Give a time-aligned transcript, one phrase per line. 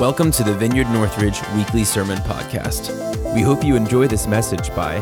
[0.00, 2.94] Welcome to the Vineyard Northridge Weekly Sermon Podcast.
[3.34, 5.00] We hope you enjoy this message by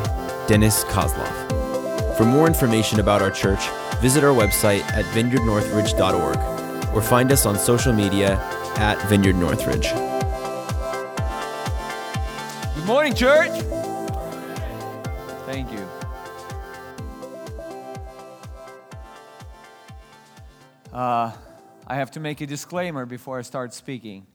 [0.49, 2.17] Dennis Kozlov.
[2.17, 3.69] For more information about our church,
[4.01, 8.39] visit our website at vineyardnorthridge.org or find us on social media
[8.77, 9.93] at Vineyard Northridge.
[12.75, 13.53] Good morning, church.
[15.45, 15.87] Thank you.
[20.91, 21.33] Uh,
[21.87, 24.27] I have to make a disclaimer before I start speaking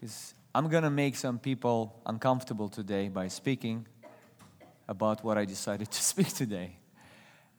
[0.00, 3.86] because I'm going to make some people uncomfortable today by speaking
[4.88, 6.76] about what I decided to speak today.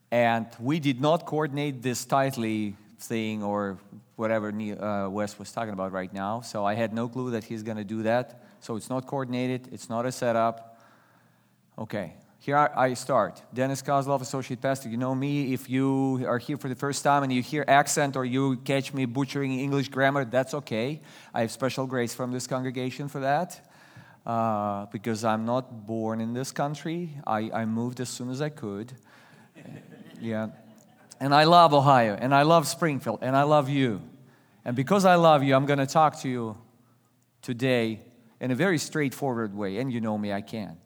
[0.10, 3.78] And we did not coordinate this tightly thing or
[4.16, 6.42] whatever uh, Wes was talking about right now.
[6.42, 8.44] So I had no clue that he's going to do that.
[8.60, 10.80] So it's not coordinated, it's not a setup.
[11.78, 13.40] Okay, here I start.
[13.54, 14.90] Dennis Kozlov, Associate Pastor.
[14.90, 15.54] You know me.
[15.54, 18.96] If you are here for the first time and you hear accent or you catch
[18.96, 21.02] me butchering English grammar, that's okay.
[21.36, 23.64] I have special grace from this congregation for that.
[24.26, 27.12] Uh, because I'm not born in this country.
[27.28, 28.92] I, I moved as soon as I could.
[30.20, 30.48] yeah.
[31.20, 34.02] And I love Ohio, and I love Springfield, and I love you.
[34.66, 36.58] And because I love you, I'm going to talk to you
[37.44, 38.02] today
[38.40, 39.78] in a very straightforward way.
[39.78, 40.81] And you know me, I can.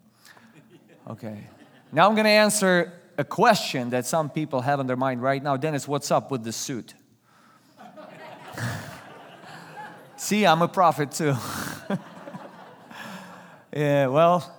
[1.07, 1.37] Okay.
[1.91, 5.41] Now I'm going to answer a question that some people have in their mind right
[5.41, 5.55] now.
[5.55, 6.95] Dennis, what's up with the suit?
[10.17, 11.35] See, I'm a prophet too.
[13.75, 14.51] yeah, well,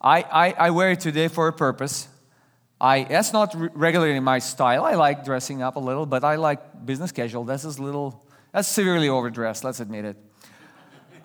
[0.00, 2.08] I, I, I, wear it today for a purpose.
[2.80, 4.86] I, that's not regularly my style.
[4.86, 7.44] I like dressing up a little, but I like business casual.
[7.44, 10.16] That's a little, that's severely overdressed, let's admit it.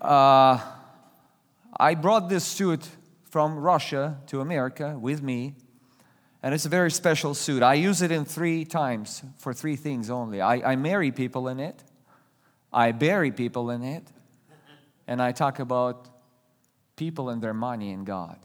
[0.01, 0.59] Uh,
[1.79, 2.85] I brought this suit
[3.35, 5.53] from Russia to America with me.
[6.41, 7.61] And it's a very special suit.
[7.63, 10.39] I use it in three times for three things only.
[10.39, 11.83] I, I marry people in it,
[12.71, 14.07] I bury people in it,
[15.05, 16.07] and I talk about
[16.95, 18.39] people and their money and God.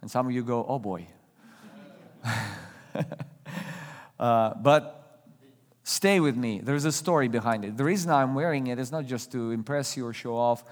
[0.00, 1.08] And some of you go, oh boy.
[4.20, 5.24] uh, but
[5.82, 6.60] stay with me.
[6.60, 7.76] There's a story behind it.
[7.76, 10.62] The reason I'm wearing it is not just to impress you or show off.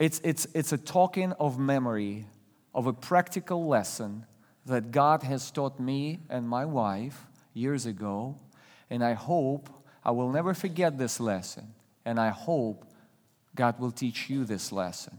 [0.00, 2.24] It's, it's, it's a token of memory
[2.74, 4.24] of a practical lesson
[4.64, 8.36] that God has taught me and my wife years ago.
[8.88, 9.68] And I hope
[10.02, 11.74] I will never forget this lesson.
[12.06, 12.86] And I hope
[13.54, 15.18] God will teach you this lesson.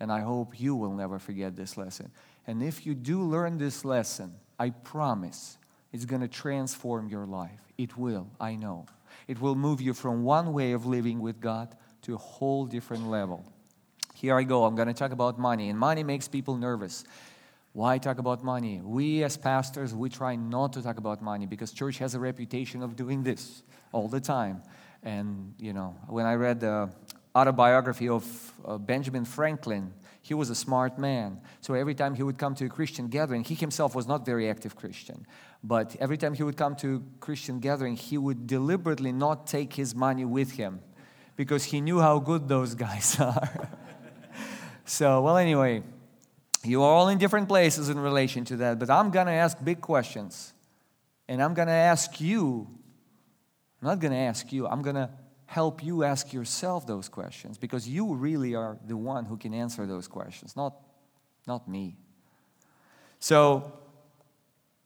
[0.00, 2.10] And I hope you will never forget this lesson.
[2.46, 5.58] And if you do learn this lesson, I promise
[5.92, 7.60] it's going to transform your life.
[7.76, 8.86] It will, I know.
[9.28, 13.08] It will move you from one way of living with God to a whole different
[13.08, 13.44] level.
[14.24, 14.64] Here I go.
[14.64, 15.68] I'm going to talk about money.
[15.68, 17.04] And money makes people nervous.
[17.74, 18.80] Why talk about money?
[18.82, 22.82] We as pastors, we try not to talk about money because church has a reputation
[22.82, 23.62] of doing this
[23.92, 24.62] all the time.
[25.02, 26.88] And, you know, when I read the
[27.36, 28.24] autobiography of
[28.64, 29.92] uh, Benjamin Franklin,
[30.22, 31.42] he was a smart man.
[31.60, 34.48] So every time he would come to a Christian gathering, he himself was not very
[34.48, 35.26] active Christian,
[35.62, 39.74] but every time he would come to a Christian gathering, he would deliberately not take
[39.74, 40.80] his money with him
[41.36, 43.68] because he knew how good those guys are.
[44.84, 45.82] So, well, anyway,
[46.62, 49.62] you are all in different places in relation to that, but I'm going to ask
[49.62, 50.52] big questions.
[51.28, 52.68] And I'm going to ask you,
[53.80, 55.10] I'm not going to ask you, I'm going to
[55.46, 59.86] help you ask yourself those questions because you really are the one who can answer
[59.86, 60.74] those questions, not,
[61.46, 61.96] not me.
[63.20, 63.72] So,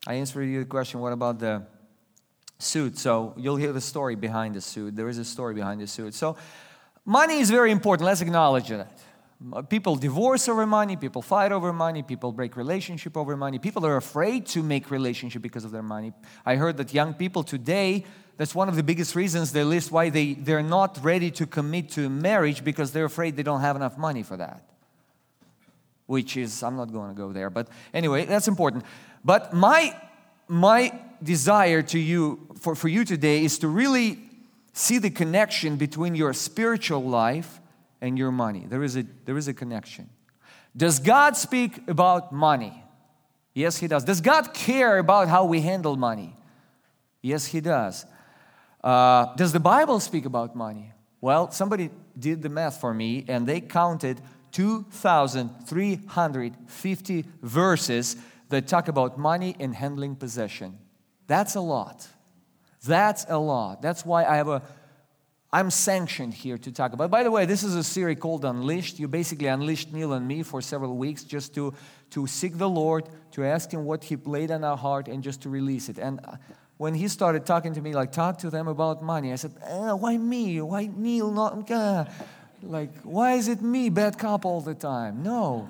[0.06, 1.64] I answered you the question what about the
[2.58, 2.98] suit?
[2.98, 4.94] So, you'll hear the story behind the suit.
[4.94, 6.14] There is a story behind the suit.
[6.14, 6.37] So,
[7.04, 8.06] money is very important.
[8.06, 8.97] Let's acknowledge that.
[9.53, 13.59] Uh, people divorce over money, people fight over money, people break relationship over money.
[13.59, 16.12] People are afraid to make relationship because of their money.
[16.44, 18.04] I heard that young people today,
[18.37, 21.91] that's one of the biggest reasons they list why they, they're not ready to commit
[21.91, 24.62] to marriage because they're afraid they don't have enough money for that.
[26.06, 28.84] Which is, I'm not going to go there, but anyway, that's important.
[29.25, 29.94] But my
[30.49, 34.19] my desire to you for, for you today is to really
[34.73, 37.57] see the connection between your spiritual life
[38.00, 38.67] and your money.
[38.69, 40.09] There is a, there is a connection.
[40.77, 42.85] Does God speak about money?
[43.55, 44.05] Yes, He does.
[44.05, 46.35] Does God care about how we handle money?
[47.23, 48.06] Yes, He does.
[48.83, 50.93] Uh, does the Bible speak about money?
[51.21, 54.21] Well, somebody did the math for me and they counted
[54.53, 58.17] 2,350 verses
[58.49, 60.79] that talk about money and handling possession.
[61.27, 62.09] That's a lot.
[62.87, 63.83] That's a lot.
[63.83, 64.62] That's why I have a
[65.50, 67.11] I'm sanctioned here to talk about.
[67.11, 68.99] By the way, this is a series called Unleashed.
[68.99, 71.73] You basically unleashed Neil and me for several weeks just to,
[72.11, 75.41] to seek the Lord, to ask Him what He laid on our heart, and just
[75.43, 75.99] to release it.
[75.99, 76.37] And uh,
[76.77, 79.93] when He started talking to me, like, talk to them about money, I said, eh,
[79.93, 80.61] why me?
[80.61, 81.31] Why Neil?
[81.31, 82.05] Not, uh,
[82.62, 85.23] Like, why is it me, bad cop, all the time?
[85.23, 85.69] No.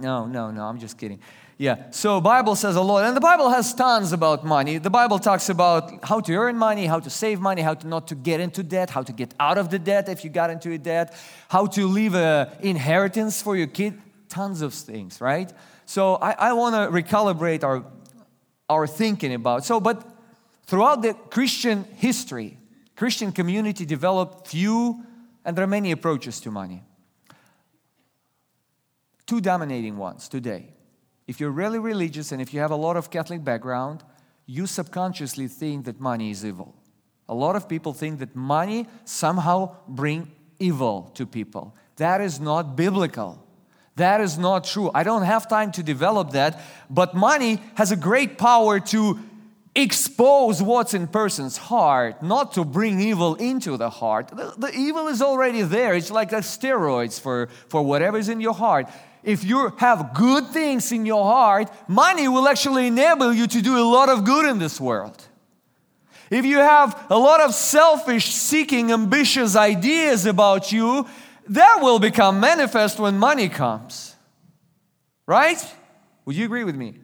[0.00, 1.20] No, no, no, I'm just kidding.
[1.60, 4.78] Yeah, so Bible says a lot, and the Bible has tons about money.
[4.78, 8.08] The Bible talks about how to earn money, how to save money, how to not
[8.08, 10.72] to get into debt, how to get out of the debt if you got into
[10.72, 11.14] a debt,
[11.50, 15.52] how to leave an inheritance for your kid, tons of things, right?
[15.84, 17.84] So I, I want to recalibrate our,
[18.70, 19.66] our thinking about.
[19.66, 20.02] So, but
[20.64, 22.56] throughout the Christian history,
[22.96, 25.04] Christian community developed few,
[25.44, 26.82] and there are many approaches to money.
[29.26, 30.70] Two dominating ones today
[31.30, 34.02] if you're really religious and if you have a lot of Catholic background,
[34.46, 36.74] you subconsciously think that money is evil.
[37.28, 40.28] A lot of people think that money somehow bring
[40.58, 41.72] evil to people.
[41.98, 43.46] That is not biblical.
[43.94, 44.90] That is not true.
[44.92, 46.60] I don't have time to develop that,
[46.90, 49.20] but money has a great power to
[49.76, 54.26] expose what's in person's heart, not to bring evil into the heart.
[54.36, 55.94] The, the evil is already there.
[55.94, 58.88] It's like the steroids for, for whatever is in your heart
[59.22, 63.78] if you have good things in your heart, money will actually enable you to do
[63.78, 65.26] a lot of good in this world.
[66.30, 71.06] If you have a lot of selfish, seeking, ambitious ideas about you,
[71.48, 74.14] that will become manifest when money comes.
[75.26, 75.62] Right?
[76.24, 76.94] Would you agree with me?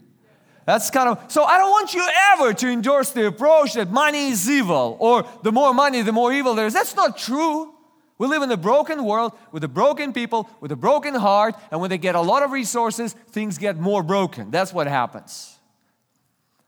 [0.65, 1.45] That's kind of so.
[1.45, 5.53] I don't want you ever to endorse the approach that money is evil or the
[5.53, 6.75] more money, the more evil there is.
[6.75, 7.76] That's not true.
[8.19, 11.81] We live in a broken world with a broken people, with a broken heart, and
[11.81, 14.51] when they get a lot of resources, things get more broken.
[14.51, 15.59] That's what happens.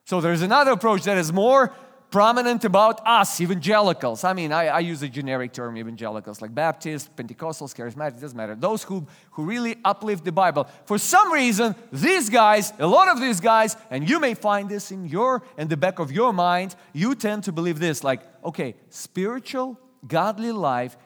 [0.04, 1.72] So there's another approach that is more
[2.10, 4.24] prominent about us, evangelicals.
[4.24, 8.54] I mean, I, I use a generic term, evangelicals, like Baptists, Pentecostals, Charismatic, doesn't matter.
[8.54, 10.66] Those who, who really uplift the Bible.
[10.86, 14.90] For some reason, these guys, a lot of these guys, and you may find this
[14.90, 18.74] in your in the back of your mind, you tend to believe this, like, okay,
[18.88, 20.96] spiritual, godly life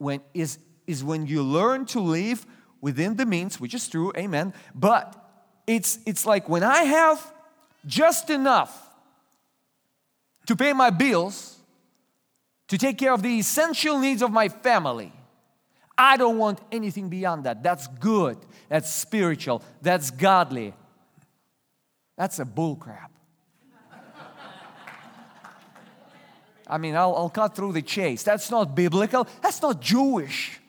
[0.00, 2.46] when is, is when you learn to live
[2.80, 4.54] within the means, which is true, amen.
[4.74, 5.14] But
[5.66, 7.32] it's, it's like when I have
[7.86, 8.88] just enough
[10.46, 11.58] to pay my bills,
[12.68, 15.12] to take care of the essential needs of my family.
[15.98, 17.62] I don't want anything beyond that.
[17.62, 18.38] That's good.
[18.68, 19.62] That's spiritual.
[19.82, 20.72] That's godly.
[22.16, 23.09] That's a bullcrap.
[26.70, 28.22] I mean, I'll, I'll cut through the chase.
[28.22, 29.26] That's not biblical.
[29.42, 30.60] That's not Jewish.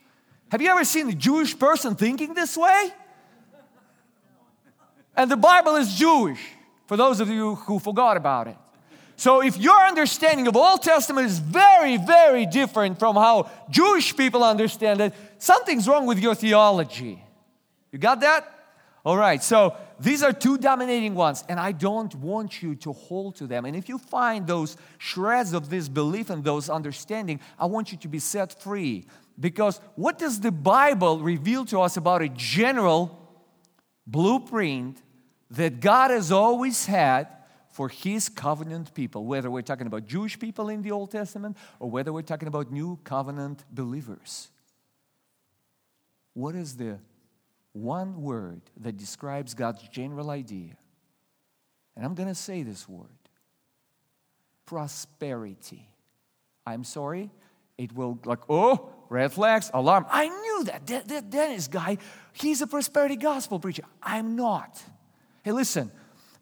[0.49, 2.91] Have you ever seen a Jewish person thinking this way?
[5.15, 6.41] And the Bible is Jewish,
[6.87, 8.57] for those of you who forgot about it.
[9.15, 14.43] So if your understanding of Old Testament is very, very different from how Jewish people
[14.43, 17.23] understand it, something's wrong with your theology.
[17.91, 18.47] You got that?
[19.05, 23.35] All right, so these are two dominating ones, and I don't want you to hold
[23.35, 23.65] to them.
[23.65, 27.99] And if you find those shreds of this belief and those understanding, I want you
[27.99, 29.05] to be set free.
[29.39, 33.31] Because what does the Bible reveal to us about a general
[34.07, 35.01] blueprint
[35.51, 37.27] that God has always had
[37.69, 41.91] for His covenant people, whether we're talking about Jewish people in the Old Testament or
[41.91, 44.49] whether we're talking about new covenant believers?
[46.33, 46.97] What is the
[47.73, 50.75] one word that describes God's general idea.
[51.95, 53.09] And I'm going to say this word
[54.65, 55.89] prosperity.
[56.65, 57.29] I'm sorry,
[57.77, 60.05] it will, like, oh, red flags, alarm.
[60.09, 60.87] I knew that.
[60.87, 61.97] That, that Dennis guy,
[62.31, 63.83] he's a prosperity gospel preacher.
[64.01, 64.81] I'm not.
[65.43, 65.91] Hey, listen,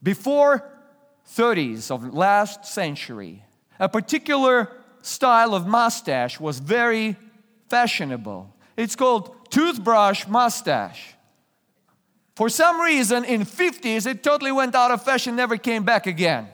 [0.03, 0.69] before
[1.35, 3.43] 30s of last century,
[3.79, 4.71] a particular
[5.01, 7.15] style of mustache was very
[7.69, 8.53] fashionable.
[8.77, 11.15] It's called toothbrush mustache.
[12.39, 16.47] For some reason, in 50s, it totally went out of fashion, never came back again.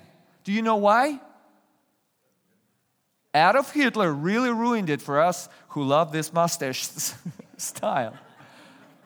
[0.43, 1.19] Do you know why?
[3.35, 6.89] Adolf Hitler really ruined it for us who love this mustache
[7.57, 8.15] style.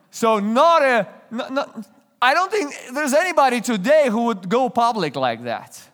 [0.10, 1.86] So, not a, not, not,
[2.22, 5.86] I don't think there's anybody today who would go public like that.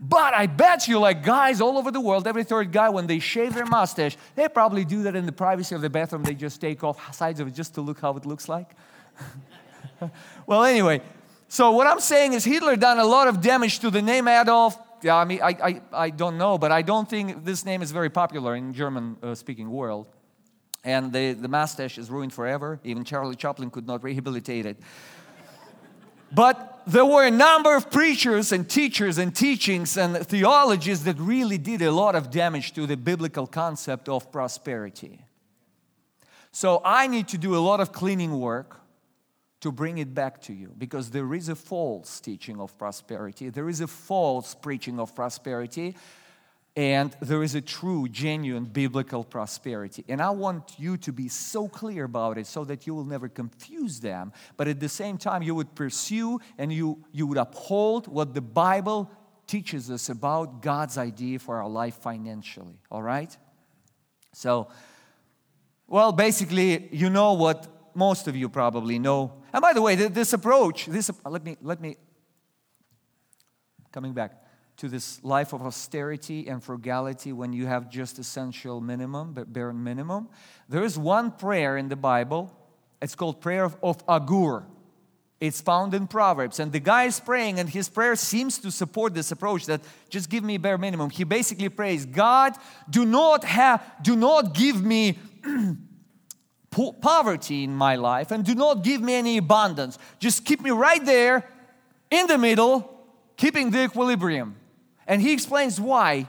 [0.00, 3.18] But I bet you, like guys all over the world, every third guy, when they
[3.18, 6.22] shave their mustache, they probably do that in the privacy of the bathroom.
[6.22, 8.70] They just take off sides of it just to look how it looks like.
[10.46, 11.02] well, anyway,
[11.48, 14.78] so what I'm saying is Hitler done a lot of damage to the name Adolf.
[15.02, 17.90] Yeah, I mean, I, I, I don't know, but I don't think this name is
[17.90, 20.06] very popular in German-speaking uh, world.
[20.84, 22.80] And the, the mustache is ruined forever.
[22.84, 24.76] Even Charlie Chaplin could not rehabilitate it.
[26.32, 31.58] But there were a number of preachers and teachers and teachings and theologies that really
[31.58, 35.20] did a lot of damage to the biblical concept of prosperity.
[36.52, 38.79] So I need to do a lot of cleaning work
[39.60, 43.68] to bring it back to you because there is a false teaching of prosperity, there
[43.68, 45.94] is a false preaching of prosperity.
[46.76, 50.04] and there is a true, genuine biblical prosperity.
[50.08, 53.28] And I want you to be so clear about it so that you will never
[53.28, 58.06] confuse them, but at the same time, you would pursue and you, you would uphold
[58.06, 59.10] what the Bible
[59.48, 62.78] teaches us about God's idea for our life financially.
[62.88, 63.36] All right?
[64.32, 64.68] So,
[65.88, 69.39] well, basically, you know what most of you probably know.
[69.52, 71.96] And by the way, this approach, this let me let me
[73.92, 74.44] coming back
[74.76, 79.72] to this life of austerity and frugality when you have just essential minimum, but bare
[79.72, 80.28] minimum.
[80.70, 82.50] There is one prayer in the Bible.
[83.02, 84.64] It's called prayer of, of Agur.
[85.38, 86.60] It's found in Proverbs.
[86.60, 90.30] And the guy is praying, and his prayer seems to support this approach that just
[90.30, 91.10] give me bare minimum.
[91.10, 92.54] He basically prays, God,
[92.88, 95.18] do not have, do not give me
[96.70, 99.98] poverty in my life, and do not give me any abundance.
[100.18, 101.48] Just keep me right there
[102.10, 102.88] in the middle,
[103.36, 104.56] keeping the equilibrium.
[105.06, 106.28] And he explains why.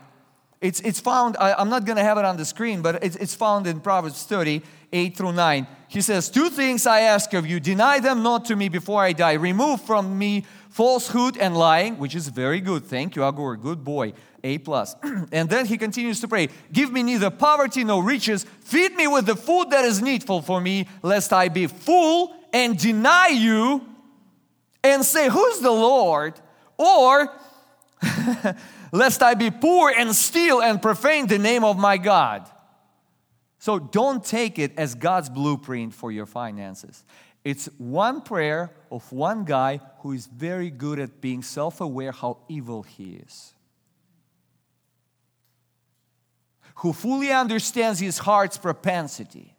[0.62, 3.16] It's, it's found, I, am not going to have it on the screen, but it's,
[3.16, 4.62] it's found in Proverbs 30,
[4.94, 5.68] 8 through 9.
[5.88, 9.14] He says, Two things I ask of you, deny them not to me before I
[9.14, 9.34] die.
[9.34, 12.86] Remove from me falsehood and lying, which is very good.
[12.86, 14.14] Thank you, Agur, good boy.
[14.44, 14.96] A plus.
[15.32, 18.46] and then he continues to pray, Give me neither poverty nor riches.
[18.62, 22.78] Feed me with the food that is needful for me, lest I be full and
[22.78, 23.86] deny you
[24.84, 26.34] and say, Who's the Lord?
[26.78, 27.30] Or
[28.92, 32.50] lest I be poor and steal and profane the name of my God.
[33.60, 37.04] So don't take it as God's blueprint for your finances.
[37.44, 42.38] It's one prayer of one guy who is very good at being self aware how
[42.48, 43.54] evil he is.
[46.76, 49.56] Who fully understands his heart's propensity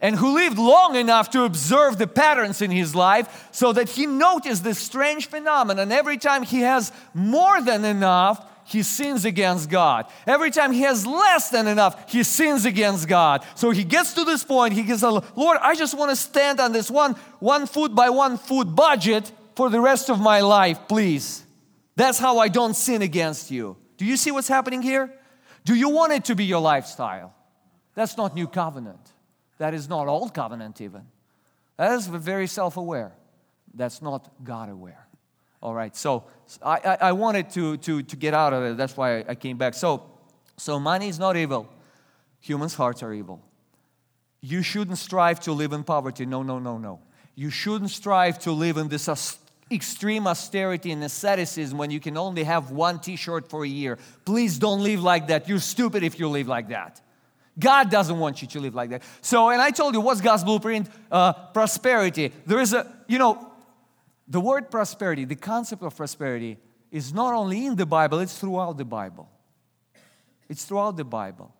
[0.00, 4.06] and who lived long enough to observe the patterns in his life so that he
[4.06, 5.92] noticed this strange phenomenon.
[5.92, 10.06] Every time he has more than enough, he sins against God.
[10.26, 13.44] Every time he has less than enough, he sins against God.
[13.54, 16.72] So he gets to this point, he gets, Lord, I just want to stand on
[16.72, 21.44] this one, one foot by one foot budget for the rest of my life, please.
[21.96, 23.76] That's how I don't sin against you.
[23.96, 25.12] Do you see what's happening here?
[25.64, 27.34] Do you want it to be your lifestyle?
[27.94, 29.12] That's not new covenant.
[29.58, 31.02] That is not old covenant, even.
[31.76, 33.12] That is very self aware.
[33.74, 35.06] That's not God aware.
[35.62, 36.24] All right, so
[36.60, 38.76] I, I, I, wanted to, to, to get out of it.
[38.76, 39.74] That's why I came back.
[39.74, 40.02] So,
[40.56, 41.68] so money is not evil,
[42.40, 43.40] humans' hearts are evil.
[44.40, 46.26] You shouldn't strive to live in poverty.
[46.26, 46.98] No, no, no, no.
[47.36, 49.08] You shouldn't strive to live in this
[49.70, 53.98] extreme austerity and asceticism when you can only have one t shirt for a year.
[54.24, 55.48] Please don't live like that.
[55.48, 57.00] You're stupid if you live like that.
[57.56, 59.02] God doesn't want you to live like that.
[59.20, 60.88] So, and I told you, what's God's blueprint?
[61.10, 62.32] Uh, prosperity.
[62.46, 63.51] There is a, you know,
[64.32, 66.56] the word prosperity, the concept of prosperity,
[66.90, 69.28] is not only in the Bible, it's throughout the Bible.
[70.48, 71.54] It's throughout the Bible.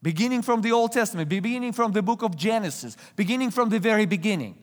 [0.00, 4.06] Beginning from the Old Testament, beginning from the book of Genesis, beginning from the very
[4.06, 4.54] beginning.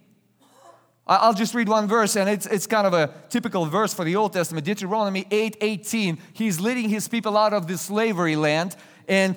[1.05, 4.15] I'll just read one verse, and it's, it's kind of a typical verse for the
[4.15, 4.65] Old Testament.
[4.65, 6.17] Deuteronomy 8 18.
[6.31, 8.77] He's leading his people out of the slavery land,
[9.09, 9.35] and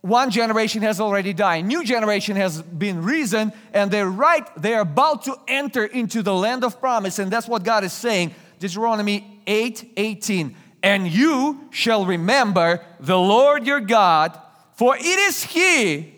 [0.00, 1.64] one generation has already died.
[1.64, 6.64] New generation has been risen and they're right they're about to enter into the land
[6.64, 8.34] of promise and that's what god is saying.
[8.58, 14.38] Deuteronomy 8 18 and you shall remember the lord your god
[14.74, 16.14] for it is he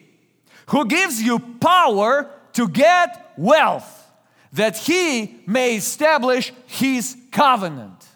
[0.66, 3.98] who gives you power to get wealth
[4.52, 8.06] that he may establish his covenant.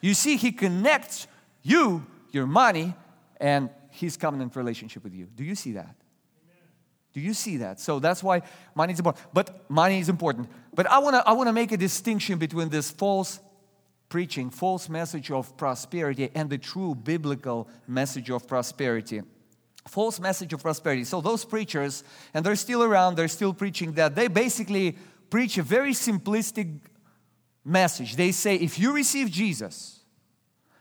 [0.00, 1.26] You see he connects
[1.62, 2.94] you your money
[3.40, 5.26] and his covenant relationship with you.
[5.26, 5.94] Do you see that?
[7.12, 7.80] Do you see that?
[7.80, 8.42] So that's why
[8.74, 9.26] money is important.
[9.32, 10.48] But money is important.
[10.74, 13.40] But I want to I want to make a distinction between this false
[14.08, 19.22] preaching, false message of prosperity and the true biblical message of prosperity.
[19.86, 21.04] False message of prosperity.
[21.04, 24.14] So those preachers and they're still around, they're still preaching that.
[24.14, 24.96] They basically
[25.30, 26.80] preach a very simplistic
[27.64, 28.16] message.
[28.16, 29.97] They say if you receive Jesus,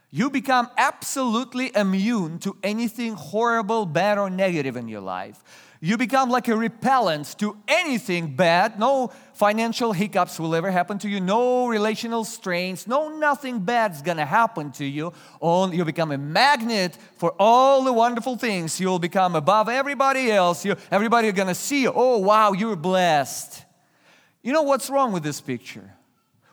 [0.09, 5.43] you become absolutely immune to anything horrible, bad, or negative in your life.
[5.79, 8.79] You become like a repellent to anything bad.
[8.79, 11.19] No financial hiccups will ever happen to you.
[11.19, 12.87] No relational strains.
[12.87, 15.13] No nothing bad is gonna happen to you.
[15.39, 18.79] Oh, you become a magnet for all the wonderful things.
[18.79, 20.65] You'll become above everybody else.
[20.65, 21.91] You, everybody are gonna see you.
[21.93, 23.63] Oh, wow, you're blessed.
[24.41, 25.93] You know what's wrong with this picture?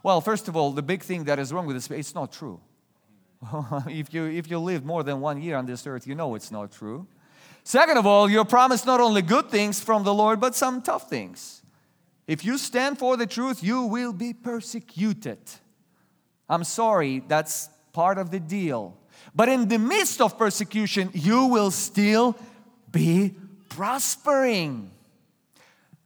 [0.02, 2.60] Well, first of all, the big thing that is wrong with this, it's not true.
[3.88, 6.50] if, you, if you lived more than one year on this earth, you know it's
[6.50, 7.06] not true.
[7.62, 11.08] Second of all, you're promised not only good things from the Lord, but some tough
[11.08, 11.62] things.
[12.26, 15.38] If you stand for the truth, you will be persecuted.
[16.48, 18.96] I'm sorry, that's part of the deal.
[19.34, 22.36] But in the midst of persecution, you will still
[22.90, 23.34] be
[23.68, 24.90] prospering.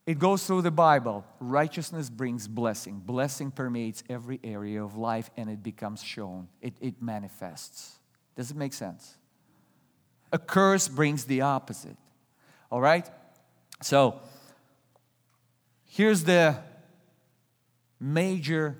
[0.09, 1.27] It goes through the Bible.
[1.39, 3.03] Righteousness brings blessing.
[3.05, 7.99] Blessing permeates every area of life and it becomes shown, it, it manifests.
[8.35, 9.19] Does it make sense?
[10.33, 11.99] A curse brings the opposite.
[12.71, 13.07] All right?
[13.83, 14.19] So,
[15.85, 16.57] here's the
[18.01, 18.79] major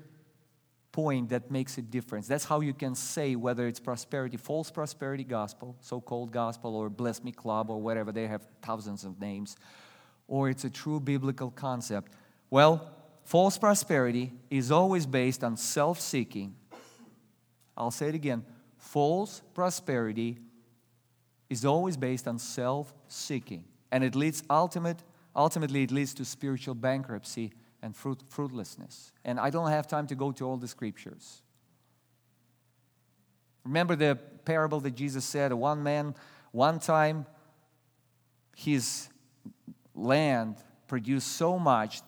[0.91, 2.27] point that makes a difference.
[2.27, 6.89] That's how you can say whether it's prosperity, false prosperity gospel, so called gospel, or
[6.89, 8.11] bless me club, or whatever.
[8.11, 9.57] They have thousands of names
[10.29, 12.13] or it's a true biblical concept?
[12.49, 12.89] Well,
[13.25, 16.55] false prosperity is always based on self seeking.
[17.75, 18.45] I'll say it again
[18.77, 20.37] false prosperity
[21.49, 23.65] is always based on self seeking.
[23.91, 25.03] And it leads ultimate,
[25.35, 29.11] ultimately, it leads to spiritual bankruptcy and fruit, fruitlessness.
[29.25, 31.41] And I don't have time to go to all the scriptures.
[33.63, 36.15] Remember the parable that Jesus said one man,
[36.51, 37.25] one time,
[38.55, 39.09] his
[39.99, 42.01] land produced so much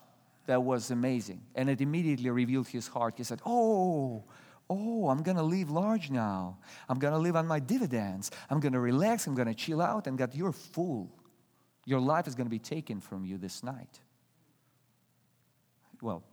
[0.48, 1.42] that was amazing.
[1.56, 3.16] And it immediately revealed his heart.
[3.18, 4.24] He said, Oh,
[4.70, 6.58] oh, I'm going to live large now.
[6.90, 8.32] I'm going to live on my dividends.
[8.50, 9.28] I'm going to relax.
[9.28, 10.08] I'm going to chill out.
[10.08, 11.12] And God, you're full.
[11.86, 14.00] Your life is going to be taken from you this night.
[16.02, 16.24] Well,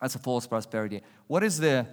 [0.00, 1.02] that's a false prosperity.
[1.26, 1.86] What is the,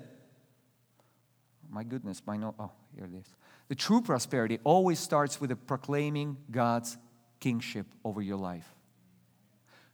[1.69, 3.27] my goodness, my no, oh, here it is.
[3.67, 6.97] The true prosperity always starts with the proclaiming God's
[7.39, 8.74] kingship over your life.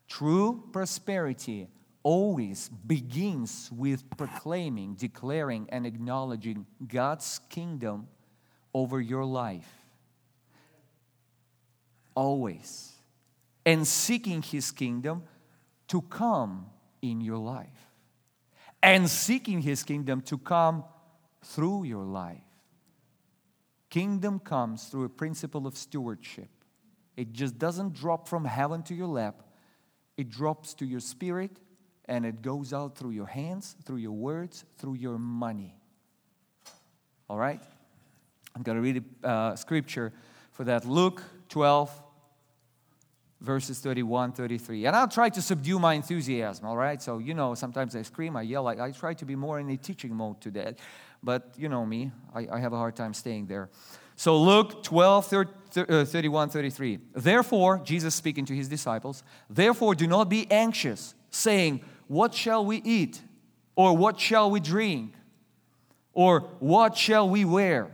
[0.08, 1.68] True prosperity
[2.04, 8.08] always begins with proclaiming, declaring, and acknowledging God's kingdom
[8.74, 9.68] over your life.
[12.14, 12.94] Always.
[13.66, 15.24] And seeking His kingdom
[15.88, 16.68] to come
[17.02, 17.90] in your life.
[18.84, 20.84] And seeking His kingdom to come
[21.44, 22.44] through your life.
[23.90, 26.50] Kingdom comes through a principle of stewardship.
[27.16, 29.44] It just doesn't drop from heaven to your lap,
[30.18, 31.60] it drops to your spirit
[32.08, 35.76] and it goes out through your hands, through your words, through your money.
[37.28, 37.60] All right?
[38.56, 40.14] I'm going to read a uh, scripture
[40.52, 40.86] for that.
[40.86, 41.92] Luke 12,
[43.42, 44.86] verses 31, 33.
[44.86, 47.02] And I'll try to subdue my enthusiasm, all right?
[47.02, 49.70] So, you know, sometimes I scream, I yell, I, I try to be more in
[49.70, 50.76] a teaching mode today.
[51.24, 53.70] But you know me, I, I have a hard time staying there.
[54.16, 57.00] So, Luke 12, 30, uh, 31, 33.
[57.14, 62.78] Therefore, Jesus speaking to his disciples, therefore do not be anxious, saying, What shall we
[62.78, 63.22] eat?
[63.76, 65.14] Or what shall we drink?
[66.14, 67.92] Or what shall we wear?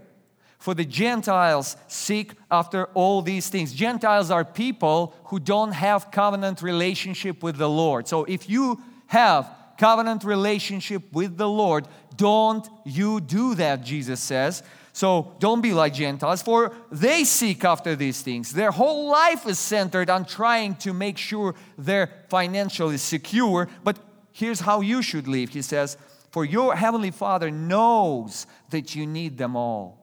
[0.59, 3.73] For the Gentiles seek after all these things.
[3.73, 8.07] Gentiles are people who don't have covenant relationship with the Lord.
[8.07, 14.61] So if you have covenant relationship with the Lord, don't you do that, Jesus says.
[14.93, 18.51] So don't be like Gentiles, for they seek after these things.
[18.51, 23.69] Their whole life is centered on trying to make sure they're financially secure.
[23.83, 23.97] But
[24.31, 25.97] here's how you should live, he says,
[26.31, 30.01] for your heavenly Father knows that you need them all.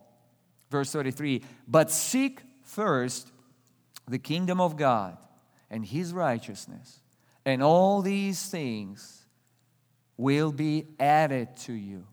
[0.70, 3.30] Verse 33 But seek first
[4.06, 5.18] the kingdom of God
[5.70, 7.00] and his righteousness,
[7.44, 9.26] and all these things
[10.16, 12.06] will be added to you.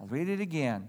[0.00, 0.88] I'll read it again.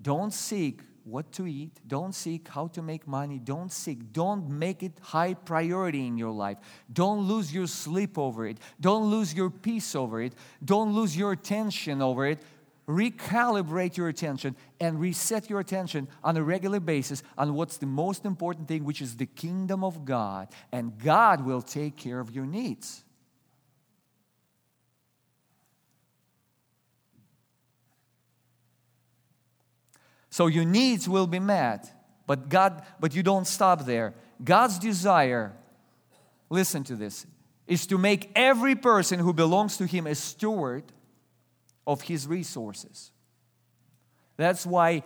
[0.00, 1.80] Don't seek what to eat.
[1.86, 3.38] Don't seek how to make money.
[3.38, 4.12] Don't seek.
[4.12, 6.58] Don't make it high priority in your life.
[6.92, 8.58] Don't lose your sleep over it.
[8.80, 10.34] Don't lose your peace over it.
[10.64, 12.42] Don't lose your attention over it.
[12.88, 18.24] Recalibrate your attention and reset your attention on a regular basis on what's the most
[18.24, 20.48] important thing, which is the kingdom of God.
[20.70, 23.04] And God will take care of your needs.
[30.36, 31.90] So your needs will be met.
[32.26, 34.12] But God, but you don't stop there.
[34.44, 35.54] God's desire,
[36.50, 37.24] listen to this,
[37.66, 40.84] is to make every person who belongs to him a steward
[41.86, 43.12] of his resources.
[44.36, 45.04] That's why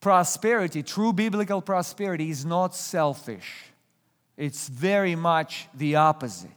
[0.00, 3.72] prosperity, true biblical prosperity, is not selfish.
[4.36, 6.50] It's very much the opposite.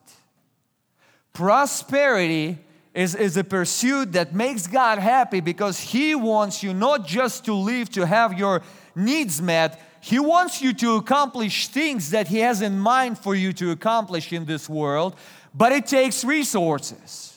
[1.34, 2.60] Prosperity
[2.98, 7.54] is, is a pursuit that makes God happy because He wants you not just to
[7.54, 8.64] live to have your
[8.96, 13.54] needs met, He wants you to accomplish things that He has in mind for you
[13.54, 15.16] to accomplish in this world,
[15.54, 17.36] but it takes resources.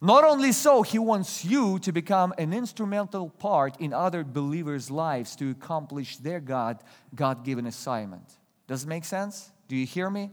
[0.00, 5.36] Not only so, He wants you to become an instrumental part in other believers' lives
[5.36, 6.82] to accomplish their God
[7.14, 8.28] God given assignment.
[8.66, 9.52] Does it make sense?
[9.68, 10.32] Do you hear me?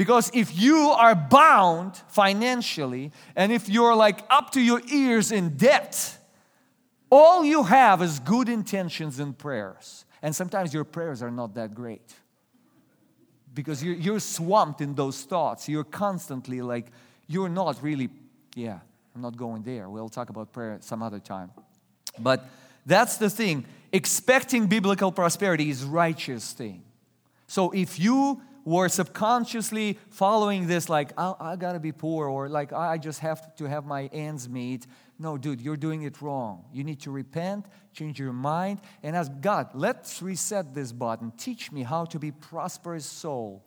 [0.00, 5.58] Because if you are bound financially and if you're like up to your ears in
[5.58, 6.16] debt,
[7.10, 10.06] all you have is good intentions and prayers.
[10.22, 12.14] And sometimes your prayers are not that great
[13.52, 15.68] because you're, you're swamped in those thoughts.
[15.68, 16.86] You're constantly like,
[17.26, 18.08] you're not really,
[18.54, 18.78] yeah,
[19.14, 19.90] I'm not going there.
[19.90, 21.50] We'll talk about prayer some other time.
[22.18, 22.46] But
[22.86, 23.66] that's the thing.
[23.92, 26.84] Expecting biblical prosperity is righteous thing.
[27.48, 32.72] So if you were subconsciously following this, like, I, I gotta be poor, or like,
[32.72, 34.86] I just have to have my ends meet,
[35.18, 36.64] no, dude, you're doing it wrong.
[36.72, 41.32] You need to repent, change your mind, and ask God, let's reset this button.
[41.36, 43.62] Teach me how to be prosperous soul.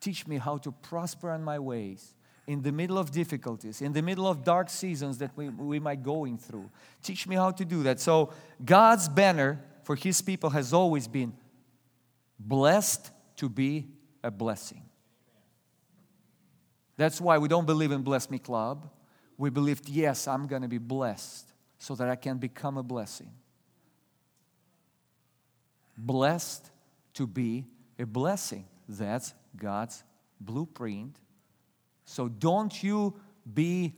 [0.00, 2.14] Teach me how to prosper in my ways
[2.46, 6.02] in the middle of difficulties, in the middle of dark seasons that we, we might
[6.02, 6.68] going through.
[7.02, 8.00] Teach me how to do that.
[8.00, 8.32] So
[8.64, 11.34] God's banner for his people has always been
[12.38, 13.88] blessed to be
[14.22, 14.82] a blessing.
[16.96, 18.90] That's why we don't believe in Bless Me Club
[19.38, 23.30] we believe, yes, I'm going to be blessed so that I can become a blessing.
[25.96, 26.68] Blessed
[27.14, 27.64] to be
[27.98, 28.66] a blessing.
[28.88, 30.02] That's God's
[30.40, 31.16] blueprint.
[32.04, 33.14] So don't you
[33.54, 33.94] be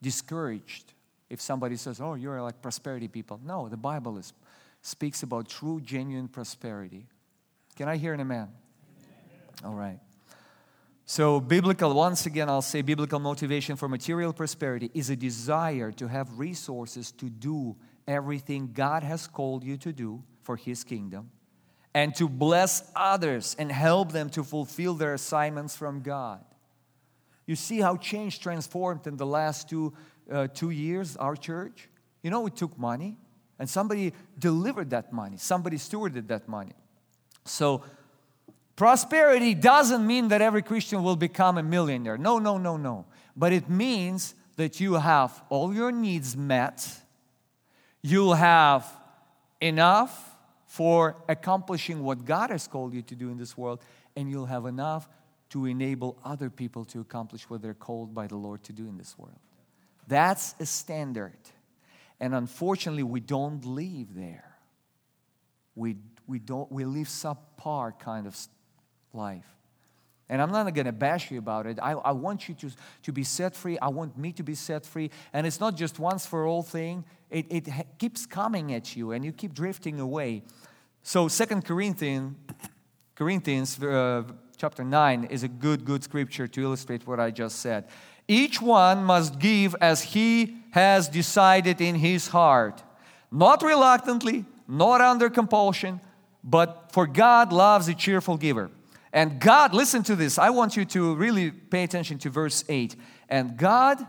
[0.00, 0.94] discouraged
[1.28, 3.40] if somebody says, oh, you're like prosperity people.
[3.44, 4.32] No, the Bible is,
[4.82, 7.06] speaks about true, genuine prosperity.
[7.76, 8.48] Can I hear an amen?
[8.48, 9.64] amen.
[9.64, 10.00] All right.
[11.04, 16.08] So, biblical, once again, I'll say biblical motivation for material prosperity is a desire to
[16.08, 21.30] have resources to do everything God has called you to do for His kingdom
[21.94, 26.44] and to bless others and help them to fulfill their assignments from God.
[27.46, 29.92] You see how change transformed in the last two,
[30.30, 31.88] uh, two years, our church?
[32.22, 33.18] You know, it took money
[33.58, 36.72] and somebody delivered that money, somebody stewarded that money.
[37.44, 37.82] So,
[38.74, 42.16] Prosperity doesn't mean that every Christian will become a millionaire.
[42.16, 43.04] No, no, no, no.
[43.36, 46.86] But it means that you have all your needs met,
[48.02, 48.86] you'll have
[49.60, 50.36] enough
[50.66, 53.82] for accomplishing what God has called you to do in this world,
[54.16, 55.08] and you'll have enough
[55.50, 58.96] to enable other people to accomplish what they're called by the Lord to do in
[58.96, 59.38] this world.
[60.08, 61.38] That's a standard.
[62.22, 64.56] And unfortunately, we don't live there.
[65.74, 65.96] We,
[66.28, 68.38] we, don't, we live subpar kind of
[69.12, 69.44] life.
[70.28, 71.80] And I'm not going to bash you about it.
[71.82, 72.70] I, I want you to,
[73.02, 73.76] to be set free.
[73.80, 75.10] I want me to be set free.
[75.32, 79.10] And it's not just once for all thing, it, it ha- keeps coming at you
[79.10, 80.44] and you keep drifting away.
[81.02, 82.36] So, Second Corinthians,
[83.16, 84.22] Corinthians uh,
[84.56, 87.88] chapter 9 is a good, good scripture to illustrate what I just said.
[88.28, 92.82] Each one must give as he has decided in his heart,
[93.30, 96.00] not reluctantly, not under compulsion,
[96.42, 98.70] but for God loves a cheerful giver.
[99.12, 100.38] And God, listen to this.
[100.38, 102.96] I want you to really pay attention to verse 8.
[103.28, 104.06] And God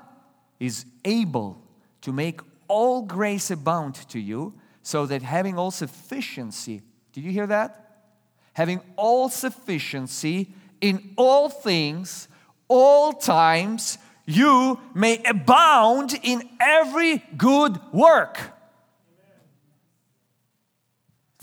[0.60, 1.62] is able
[2.02, 7.48] to make all grace abound to you, so that having all sufficiency, did you hear
[7.48, 8.08] that?
[8.54, 12.28] Having all sufficiency in all things,
[12.68, 18.40] all times, you may abound in every good work.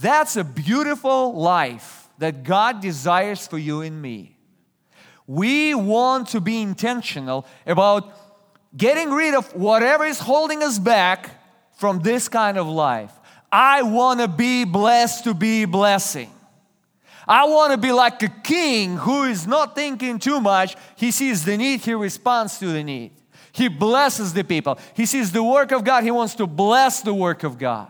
[0.01, 4.37] That's a beautiful life that God desires for you and me.
[5.27, 8.13] We want to be intentional about
[8.77, 11.31] getting rid of whatever is holding us back
[11.77, 13.13] from this kind of life.
[13.53, 16.31] I want to be blessed to be blessing.
[17.31, 20.75] I want to be like a king who is not thinking too much.
[20.97, 23.13] He sees the need, he responds to the need.
[23.53, 24.81] He blesses the people.
[24.95, 27.87] He sees the work of God, he wants to bless the work of God.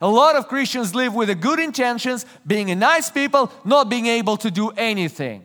[0.00, 4.06] A lot of Christians live with the good intentions, being a nice people, not being
[4.06, 5.44] able to do anything.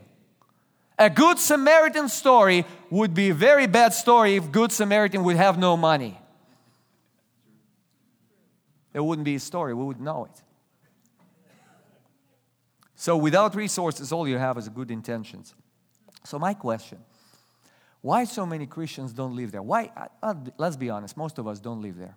[0.97, 5.57] A good Samaritan story would be a very bad story if good Samaritan would have
[5.57, 6.17] no money.
[8.93, 10.42] It wouldn't be a story, we would know it.
[13.03, 15.53] So without resources, all you have is good intentions.
[16.23, 16.99] So my question,
[17.99, 19.61] why so many Christians don't live there?
[19.61, 22.15] Why, uh, let's be honest, most of us don't live there.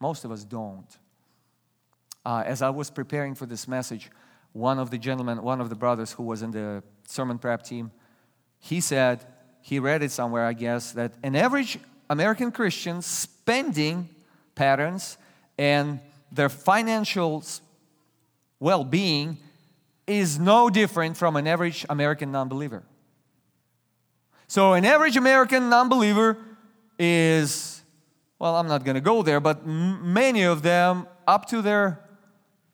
[0.00, 0.98] Most of us don't.
[2.26, 4.10] Uh, as I was preparing for this message,
[4.52, 7.92] one of the gentlemen, one of the brothers who was in the sermon prep team,
[8.58, 9.24] he said,
[9.62, 11.78] he read it somewhere, I guess, that an average
[12.10, 14.10] American Christian spending
[14.54, 15.16] patterns
[15.56, 16.00] and
[16.30, 17.42] their financial
[18.60, 19.38] well being
[20.06, 22.84] is no different from an average American non believer.
[24.48, 26.38] So, an average American non believer
[26.98, 27.76] is
[28.38, 32.00] well, I'm not going to go there, but many of them, up to their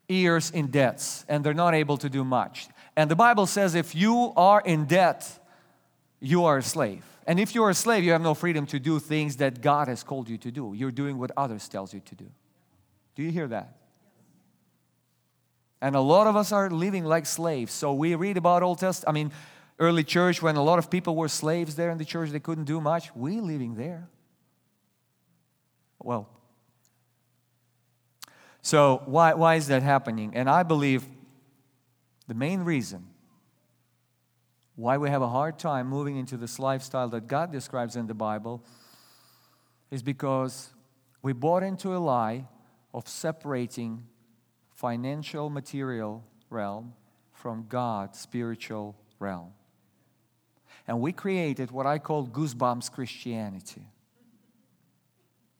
[0.09, 2.67] ears in debts and they're not able to do much.
[2.95, 5.39] And the Bible says if you are in debt,
[6.19, 7.03] you are a slave.
[7.25, 10.03] And if you're a slave, you have no freedom to do things that God has
[10.03, 10.73] called you to do.
[10.75, 12.29] You're doing what others tells you to do.
[13.15, 13.77] Do you hear that?
[15.83, 17.73] And a lot of us are living like slaves.
[17.73, 19.33] So we read about Old Testament, I mean,
[19.79, 22.63] early church when a lot of people were slaves there in the church, they couldn't
[22.63, 23.13] do much.
[23.13, 24.07] We living there.
[25.99, 26.29] Well,
[28.61, 30.31] so why, why is that happening?
[30.35, 31.03] And I believe
[32.29, 33.05] the main reason
[34.77, 38.13] why we have a hard time moving into this lifestyle that God describes in the
[38.13, 38.63] Bible
[39.91, 40.69] is because
[41.21, 42.47] we bought into a lie
[42.93, 44.05] of separating
[44.83, 46.93] financial material realm
[47.31, 49.53] from God's spiritual realm.
[50.85, 53.87] And we created what I call goosebumps Christianity.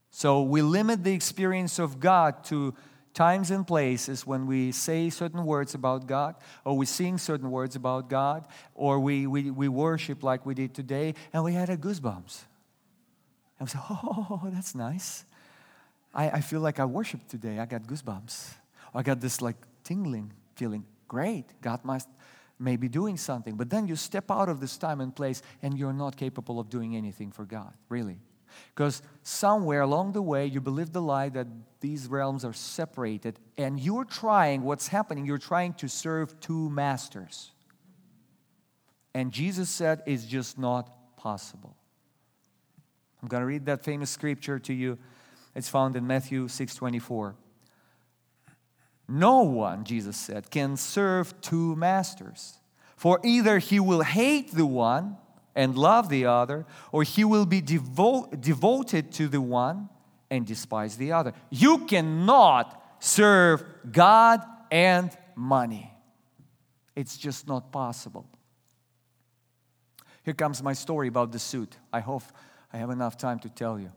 [0.09, 2.73] So we limit the experience of God to
[3.13, 7.77] times and places when we say certain words about God, or we sing certain words
[7.77, 11.77] about God, or we, we, we worship like we did today, and we had a
[11.77, 12.43] goosebumps.
[13.57, 15.23] And we said, oh, that's nice.
[16.13, 17.57] I, I feel like I worshiped today.
[17.57, 18.55] I got goosebumps.
[18.93, 20.86] I got this like tingling feeling.
[21.08, 21.45] Great.
[21.62, 22.08] God must
[22.60, 23.56] may be doing something.
[23.56, 26.69] But then you step out of this time and place and you're not capable of
[26.69, 28.19] doing anything for God, really.
[28.75, 31.47] Because somewhere along the way, you believe the lie that
[31.79, 37.51] these realms are separated, and you're trying, what's happening, you're trying to serve two masters.
[39.13, 41.75] And Jesus said it's just not possible.
[43.21, 44.97] I'm going to read that famous scripture to you.
[45.56, 47.36] It's found in Matthew 6:24.
[49.07, 52.59] No one, Jesus said, can serve two masters.
[52.95, 55.17] For either he will hate the one
[55.55, 59.89] and love the other, or he will be devo- devoted to the one
[60.31, 61.33] and despise the other.
[61.49, 65.91] You cannot serve God and money.
[66.95, 68.25] It's just not possible.
[70.23, 71.77] Here comes my story about the suit.
[71.91, 72.23] I hope
[72.71, 73.91] I have enough time to tell you.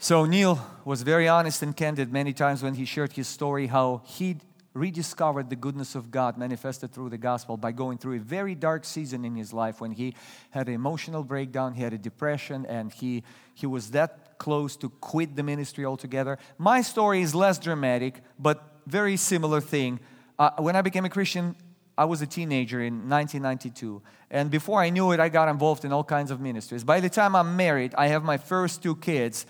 [0.00, 4.02] So, Neil was very honest and candid many times when he shared his story how
[4.04, 4.36] he
[4.72, 8.84] rediscovered the goodness of God manifested through the gospel by going through a very dark
[8.84, 10.14] season in his life when he
[10.50, 14.88] had an emotional breakdown, he had a depression, and he, he was that close to
[14.88, 16.38] quit the ministry altogether.
[16.58, 19.98] My story is less dramatic, but very similar thing.
[20.38, 21.56] Uh, when I became a Christian,
[21.98, 24.00] I was a teenager in 1992.
[24.30, 26.84] And before I knew it, I got involved in all kinds of ministries.
[26.84, 29.44] By the time I'm married, I have my first two kids.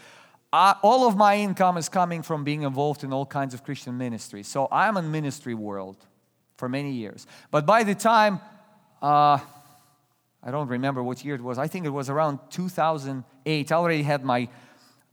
[0.52, 3.98] I, all of my income is coming from being involved in all kinds of Christian
[3.98, 4.48] ministries.
[4.48, 5.96] So I'm in ministry world
[6.56, 7.26] for many years.
[7.50, 8.40] But by the time,
[9.02, 9.38] uh,
[10.42, 14.02] I don't remember what year it was, I think it was around 2008, I already
[14.02, 14.48] had my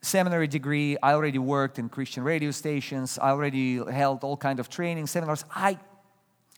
[0.02, 4.70] seminary degree, I already worked in Christian radio stations, I already held all kind of
[4.70, 5.44] training seminars.
[5.54, 5.78] I,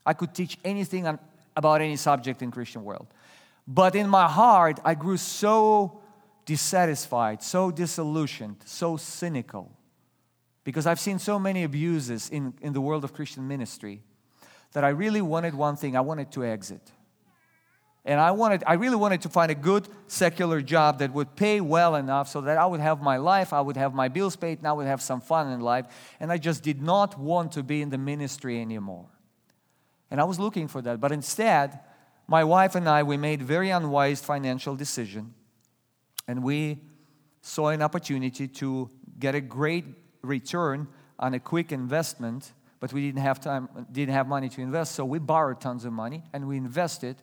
[0.05, 1.17] I could teach anything on,
[1.55, 3.07] about any subject in Christian world.
[3.67, 6.01] But in my heart, I grew so
[6.47, 9.69] dissatisfied, so disillusioned, so cynical.
[10.63, 14.01] Because I've seen so many abuses in, in the world of Christian ministry
[14.71, 16.81] that I really wanted one thing I wanted to exit.
[18.05, 21.59] And I wanted, I really wanted to find a good secular job that would pay
[21.59, 24.59] well enough so that I would have my life, I would have my bills paid,
[24.59, 25.85] and I would have some fun in life.
[26.21, 29.07] And I just did not want to be in the ministry anymore.
[30.09, 31.01] And I was looking for that.
[31.01, 31.81] But instead,
[32.25, 35.33] my wife and I, we made very unwise financial decision
[36.27, 36.79] and we
[37.41, 39.85] saw an opportunity to get a great
[40.21, 40.87] return
[41.19, 45.05] on a quick investment, but we didn't have time, didn't have money to invest, so
[45.05, 47.15] we borrowed tons of money and we invested,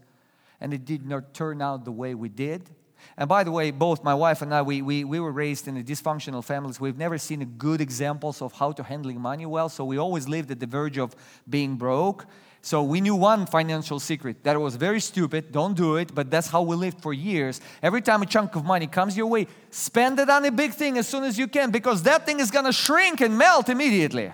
[0.61, 2.71] and it did not turn out the way we did.
[3.17, 5.77] And by the way, both my wife and I, we, we, we were raised in
[5.77, 6.81] a dysfunctional families.
[6.81, 10.51] We've never seen good examples of how to handling money well, so we always lived
[10.51, 11.14] at the verge of
[11.49, 12.27] being broke.
[12.64, 16.48] So we knew one financial secret that was very stupid, don't do it, but that's
[16.48, 17.61] how we lived for years.
[17.83, 20.96] Every time a chunk of money comes your way, spend it on a big thing
[20.96, 24.33] as soon as you can because that thing is gonna shrink and melt immediately.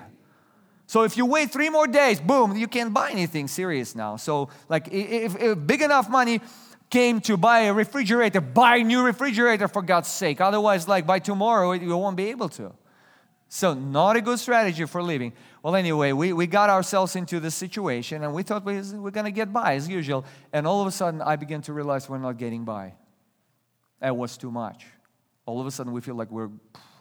[0.86, 4.14] So if you wait three more days, boom, you can't buy anything serious now.
[4.14, 6.40] So like if, if big enough money
[6.88, 10.40] came to buy a refrigerator, buy a new refrigerator for God's sake.
[10.40, 12.72] Otherwise, like by tomorrow, you won't be able to.
[13.52, 15.32] So, not a good strategy for living.
[15.60, 19.24] Well, anyway, we, we got ourselves into this situation and we thought we, we're going
[19.24, 20.24] to get by as usual.
[20.52, 22.94] And all of a sudden, I began to realize we're not getting by.
[23.98, 24.86] That was too much.
[25.46, 26.50] All of a sudden, we feel like we're,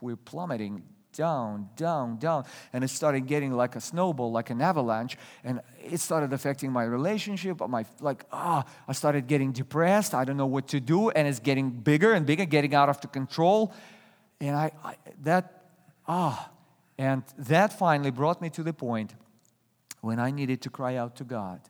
[0.01, 0.81] we're plummeting
[1.13, 2.45] down, down, down.
[2.73, 5.19] And it started getting like a snowball, like an avalanche.
[5.43, 7.59] And it started affecting my relationship.
[7.69, 10.15] My, like, ah, oh, I started getting depressed.
[10.15, 11.12] I don't know what to do.
[11.12, 13.71] And it's getting bigger and bigger, getting out of the control.
[14.41, 15.58] And I, I that
[16.11, 16.49] Ah,
[16.97, 19.13] and that finally brought me to the point
[20.01, 21.61] when I needed to cry out to God.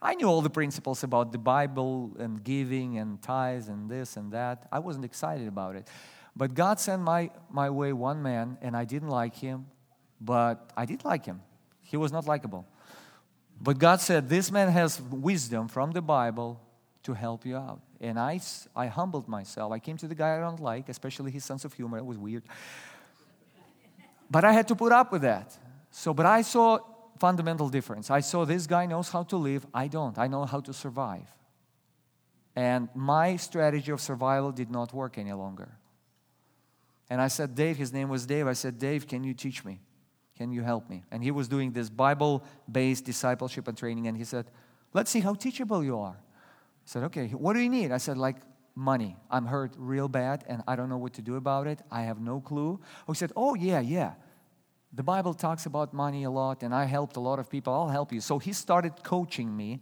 [0.00, 4.32] I knew all the principles about the Bible and giving and tithes and this and
[4.32, 4.66] that.
[4.72, 5.86] I wasn't excited about it.
[6.34, 9.66] But God sent my, my way one man, and I didn't like him,
[10.18, 11.42] but I did like him.
[11.82, 12.66] He was not likable.
[13.60, 16.60] But God said, This man has wisdom from the Bible
[17.02, 17.82] to help you out.
[18.00, 18.40] And I,
[18.74, 19.72] I humbled myself.
[19.72, 21.98] I came to the guy I don't like, especially his sense of humor.
[21.98, 22.42] It was weird.
[24.30, 25.56] But I had to put up with that.
[25.90, 26.78] So, but I saw
[27.18, 28.10] fundamental difference.
[28.10, 29.66] I saw this guy knows how to live.
[29.72, 30.18] I don't.
[30.18, 31.28] I know how to survive.
[32.54, 35.78] And my strategy of survival did not work any longer.
[37.08, 38.46] And I said, Dave, his name was Dave.
[38.46, 39.80] I said, Dave, can you teach me?
[40.36, 41.04] Can you help me?
[41.10, 44.06] And he was doing this Bible based discipleship and training.
[44.06, 44.46] And he said,
[44.92, 46.16] Let's see how teachable you are.
[46.86, 47.92] Said, Okay, what do you need?
[47.92, 48.36] I said, Like
[48.74, 49.16] money.
[49.30, 51.80] I'm hurt real bad and I don't know what to do about it.
[51.90, 52.80] I have no clue.
[53.06, 54.14] He said, Oh, yeah, yeah.
[54.92, 57.72] The Bible talks about money a lot and I helped a lot of people.
[57.72, 58.20] I'll help you.
[58.20, 59.80] So he started coaching me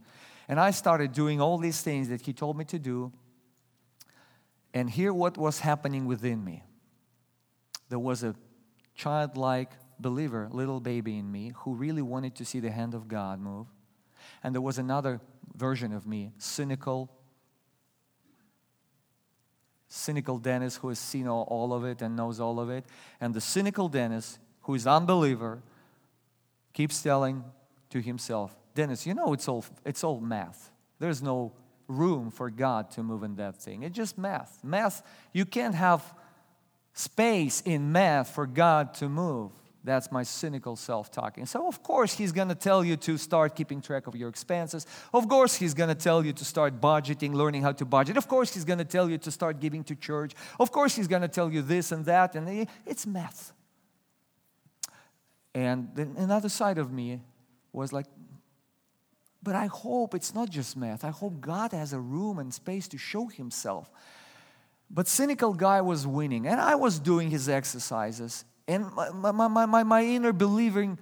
[0.48, 3.12] and I started doing all these things that he told me to do.
[4.72, 6.64] And hear what was happening within me.
[7.90, 8.34] There was a
[8.96, 13.38] childlike believer, little baby in me, who really wanted to see the hand of God
[13.38, 13.68] move.
[14.42, 15.20] And there was another
[15.54, 17.10] version of me, cynical,
[19.88, 22.84] cynical Dennis who has seen all, all of it and knows all of it.
[23.20, 25.62] And the cynical Dennis, who is unbeliever,
[26.72, 27.44] keeps telling
[27.90, 30.72] to himself, Dennis, you know it's all, it's all math.
[30.98, 31.52] There's no
[31.86, 33.82] room for God to move in that thing.
[33.82, 34.62] It's just math.
[34.64, 36.14] Math, you can't have
[36.92, 39.52] space in math for God to move.
[39.84, 41.44] That's my cynical self talking.
[41.44, 44.86] So, of course, he's going to tell you to start keeping track of your expenses.
[45.12, 48.16] Of course, he's going to tell you to start budgeting, learning how to budget.
[48.16, 50.32] Of course, he's going to tell you to start giving to church.
[50.58, 52.34] Of course, he's going to tell you this and that.
[52.34, 53.52] And it's math.
[55.54, 57.20] And then another side of me
[57.70, 58.06] was like,
[59.42, 61.04] but I hope it's not just math.
[61.04, 63.90] I hope God has a room and space to show himself.
[64.90, 68.46] But cynical guy was winning, and I was doing his exercises.
[68.66, 70.98] And my, my, my, my, inner believing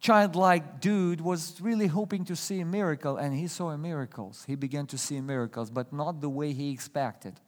[0.00, 4.44] childlike dude was really hoping to see a miracle, and he saw miracles.
[4.46, 7.40] He began to see miracles, but not the way he expected.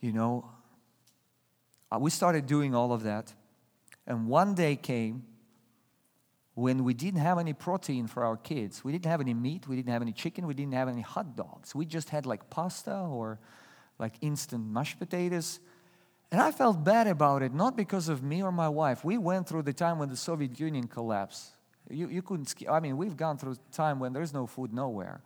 [0.00, 0.50] You know,
[1.92, 3.32] uh, we started doing all of that,
[4.06, 5.24] and one day came
[6.54, 8.84] when we didn't have any protein for our kids.
[8.84, 11.36] We didn't have any meat, we didn't have any chicken, we didn't have any hot
[11.36, 11.74] dogs.
[11.74, 13.40] We just had like pasta or
[13.98, 15.60] like instant mashed potatoes.
[16.34, 19.04] And I felt bad about it, not because of me or my wife.
[19.04, 21.52] We went through the time when the Soviet Union collapsed.
[21.88, 25.22] You, you couldn't, I mean, we've gone through time when there's no food nowhere.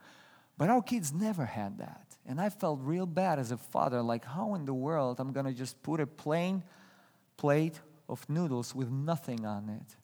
[0.59, 2.05] But our kids never had that.
[2.27, 5.55] And I felt real bad as a father, like, how in the world I'm gonna
[5.55, 6.63] just put a plain
[7.39, 9.97] plate of noodles with nothing on it?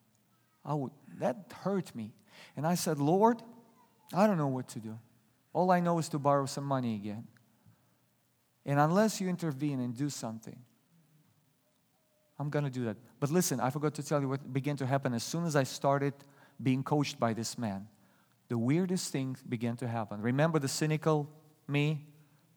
[0.64, 2.14] I would, that hurt me.
[2.56, 3.42] And I said, Lord,
[4.14, 4.98] I don't know what to do.
[5.52, 7.26] All I know is to borrow some money again.
[8.64, 10.56] And unless you intervene and do something,
[12.38, 12.96] I'm going to do that.
[13.20, 15.62] But listen, I forgot to tell you what began to happen as soon as I
[15.62, 16.14] started
[16.62, 17.86] being coached by this man.
[18.48, 20.20] The weirdest things began to happen.
[20.20, 21.28] Remember the cynical
[21.66, 22.04] me?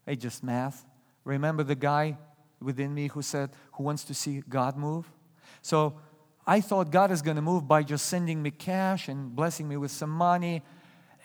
[0.05, 0.85] Hey, just math.
[1.23, 2.17] Remember the guy
[2.61, 5.11] within me who said, who wants to see God move?
[5.61, 5.99] So
[6.45, 9.77] I thought God is going to move by just sending me cash and blessing me
[9.77, 10.63] with some money,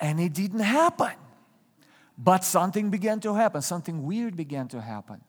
[0.01, 1.13] and it didn't happen.
[2.19, 5.23] But something began to happen, something weird began to happen.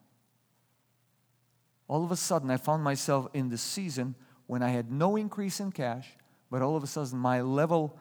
[1.94, 4.16] All of a sudden, I found myself in the season
[4.48, 6.10] when I had no increase in cash,
[6.50, 8.00] but all of a sudden, my level,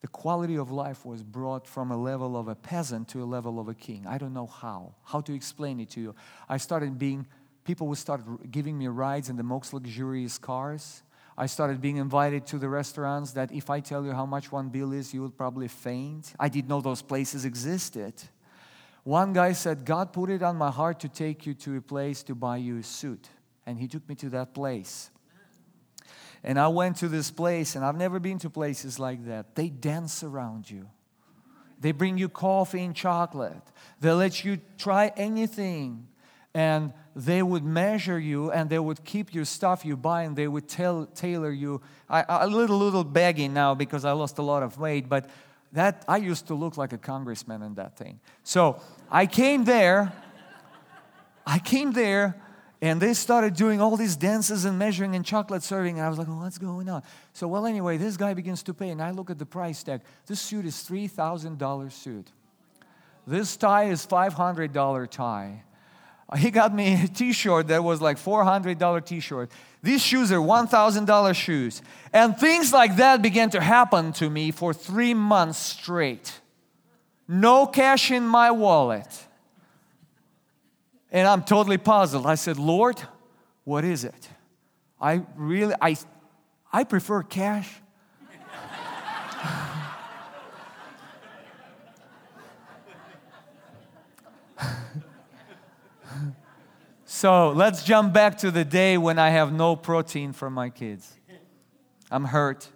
[0.00, 3.58] the quality of life was brought from a level of a peasant to a level
[3.58, 4.06] of a king.
[4.06, 6.14] I don't know how, how to explain it to you.
[6.48, 7.26] I started being,
[7.64, 8.22] people would start
[8.52, 11.02] giving me rides in the most luxurious cars.
[11.36, 14.68] I started being invited to the restaurants that if I tell you how much one
[14.68, 16.32] bill is, you would probably faint.
[16.38, 18.14] I didn't know those places existed.
[19.04, 22.22] One guy said, God put it on my heart to take you to a place
[22.24, 23.28] to buy you a suit.
[23.66, 25.10] And he took me to that place.
[26.44, 29.54] And I went to this place, and I've never been to places like that.
[29.54, 30.88] They dance around you.
[31.80, 33.62] They bring you coffee and chocolate.
[34.00, 36.06] They let you try anything.
[36.54, 40.46] And they would measure you and they would keep your stuff you buy and they
[40.46, 41.80] would tell, tailor you.
[42.08, 45.28] I, a little, little baggy now because I lost a lot of weight, but
[45.72, 48.20] that I used to look like a congressman in that thing.
[48.44, 50.12] So I came there.
[51.46, 52.40] I came there
[52.80, 56.18] and they started doing all these dances and measuring and chocolate serving and i was
[56.18, 57.02] like oh, what's going on
[57.32, 60.02] so well anyway this guy begins to pay and i look at the price tag
[60.26, 62.30] this suit is $3000 suit
[63.26, 65.64] this tie is $500 tie
[66.36, 69.50] He got me a t-shirt that was like $400 t-shirt.
[69.82, 71.82] These shoes are $1,000 shoes.
[72.12, 76.40] And things like that began to happen to me for three months straight.
[77.26, 79.08] No cash in my wallet.
[81.10, 82.26] And I'm totally puzzled.
[82.26, 83.02] I said, Lord,
[83.64, 84.28] what is it?
[85.00, 85.96] I really, I,
[86.72, 87.81] I prefer cash.
[97.22, 101.16] So let's jump back to the day when I have no protein for my kids.
[102.10, 102.68] I'm hurt.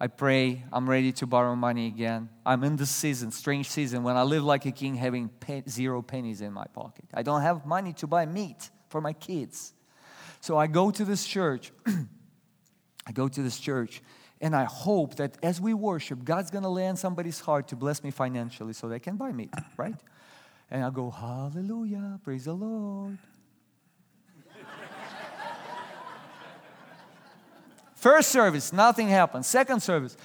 [0.00, 0.64] I pray.
[0.72, 2.28] I'm ready to borrow money again.
[2.44, 5.30] I'm in this season, strange season, when I live like a king having
[5.68, 7.04] zero pennies in my pocket.
[7.14, 9.72] I don't have money to buy meat for my kids.
[10.40, 11.70] So I go to this church.
[13.06, 14.02] I go to this church
[14.40, 18.02] and I hope that as we worship, God's going to land somebody's heart to bless
[18.02, 19.94] me financially so they can buy meat, right?
[20.72, 23.18] And I go, Hallelujah, praise the Lord.
[28.02, 29.46] First service, nothing happens.
[29.46, 30.16] Second service,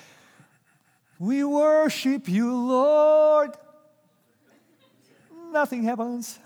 [1.20, 3.52] we worship you, Lord.
[5.52, 6.40] Nothing happens.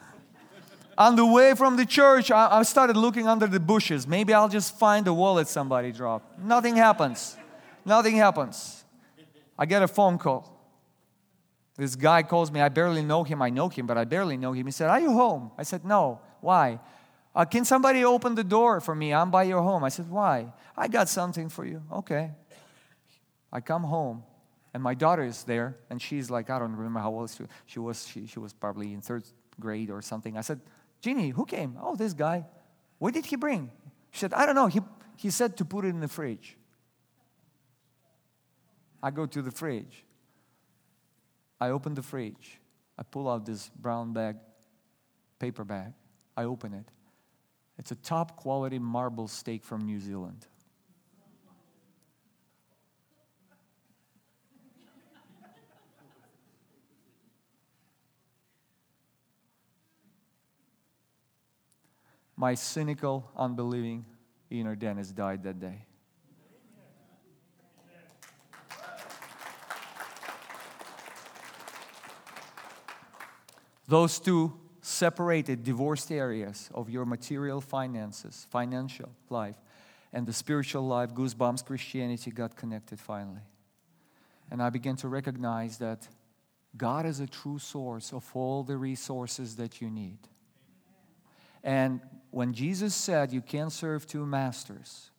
[0.98, 4.06] On the way from the church, I, I started looking under the bushes.
[4.06, 6.38] Maybe I'll just find a wallet somebody dropped.
[6.38, 7.38] Nothing happens.
[7.86, 8.84] Nothing happens.
[9.58, 10.54] I get a phone call.
[11.78, 12.60] This guy calls me.
[12.60, 13.42] I barely know him.
[13.42, 14.66] I know him, but I barely know him.
[14.66, 15.52] He said, Are you home?
[15.58, 16.20] I said, No.
[16.42, 16.82] Why?
[17.34, 19.14] Uh, can somebody open the door for me?
[19.14, 19.84] I'm by your home.
[19.84, 20.52] I said, Why?
[20.76, 21.82] I got something for you.
[21.92, 22.32] Okay.
[23.54, 24.24] I come home,
[24.74, 27.80] and my daughter is there, and she's like, I don't remember how old she, she
[27.80, 28.08] was.
[28.08, 29.24] She, she was probably in third
[29.60, 30.38] grade or something.
[30.38, 30.62] I said,
[31.02, 31.78] Jeannie, who came?
[31.82, 32.46] Oh, this guy.
[33.00, 33.72] What did he bring?
[34.12, 34.68] She said, I don't know.
[34.68, 34.80] He,
[35.18, 36.58] he said to put it in the fridge.
[39.04, 40.06] I go to the fridge.
[41.60, 42.60] I open the fridge.
[42.98, 44.38] I pull out this brown bag,
[45.40, 45.94] paper bag.
[46.38, 46.86] I open it.
[47.82, 50.46] It's a top quality marble steak from New Zealand.
[62.38, 64.06] My cynical, unbelieving
[64.52, 65.88] inner Dennis died that day.
[73.88, 79.58] Those two separated, divorced areas of your material finances, financial life,
[80.12, 83.42] and the spiritual life, goosebumps Christianity got connected finally.
[84.50, 86.08] And I began to recognize that
[86.76, 90.18] God is a true source of all the resources that you need.
[91.64, 92.02] And
[92.32, 95.12] when Jesus said you can't serve two masters,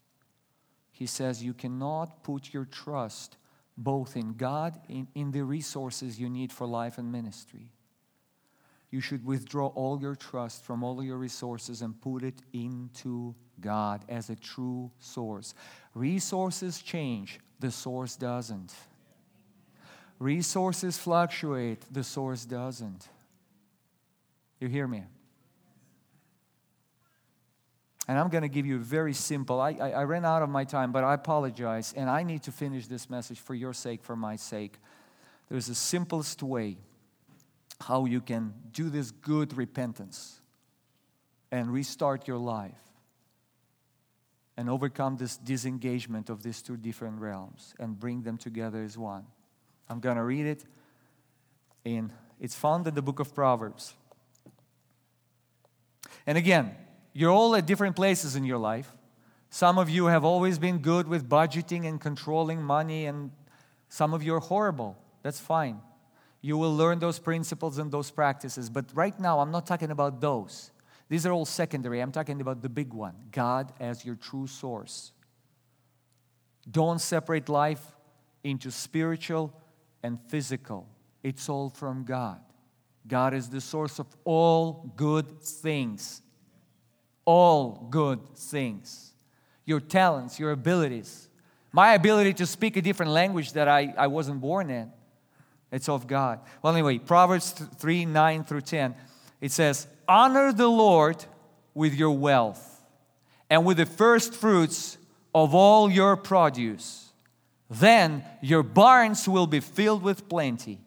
[0.90, 3.36] he says you cannot put your trust
[3.76, 7.70] both in God and in the resources you need for life and ministry
[8.92, 14.04] you should withdraw all your trust from all your resources and put it into God
[14.06, 15.54] as a true source.
[15.94, 18.74] Resources change, the source doesn't.
[20.18, 23.08] Resources fluctuate, the source doesn't.
[24.60, 25.04] You hear me?
[28.06, 30.50] And I'm going to give you a very simple, I, I, I, ran out of
[30.50, 34.02] my time, but I apologize, and I need to finish this message for your sake,
[34.04, 34.74] for my sake.
[35.48, 36.76] There's the simplest way
[37.82, 40.40] how you can do this good repentance
[41.50, 42.78] and restart your life
[44.56, 49.24] and overcome this disengagement of these two different realms and bring them together as one.
[49.88, 50.64] I'm going to read it
[51.84, 53.94] in it's found in the book of Proverbs.
[56.26, 56.74] And again,
[57.12, 58.90] you're all at different places in your life.
[59.48, 63.30] Some of you have always been good with budgeting and controlling money, and
[63.88, 64.98] some of you are horrible.
[65.22, 65.80] That's fine.
[66.42, 68.68] You will learn those principles and those practices.
[68.68, 70.72] But right now, I'm not talking about those.
[71.08, 72.00] These are all secondary.
[72.00, 75.12] I'm talking about the big one God as your true source.
[76.70, 77.84] Don't separate life
[78.44, 79.52] into spiritual
[80.02, 80.88] and physical,
[81.22, 82.40] it's all from God.
[83.06, 86.22] God is the source of all good things.
[87.24, 89.12] All good things.
[89.64, 91.28] Your talents, your abilities.
[91.72, 94.92] My ability to speak a different language that I, I wasn't born in
[95.72, 96.38] it's of God.
[96.62, 98.94] Well, anyway, Proverbs 3 9 through 10,
[99.40, 101.24] it says, Honor the Lord
[101.74, 102.82] with your wealth
[103.48, 104.98] and with the first fruits
[105.34, 107.12] of all your produce.
[107.70, 110.78] Then your barns will be filled with plenty,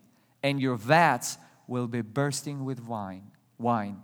[0.43, 3.31] and your vats will be bursting with wine.
[3.57, 4.01] Wine.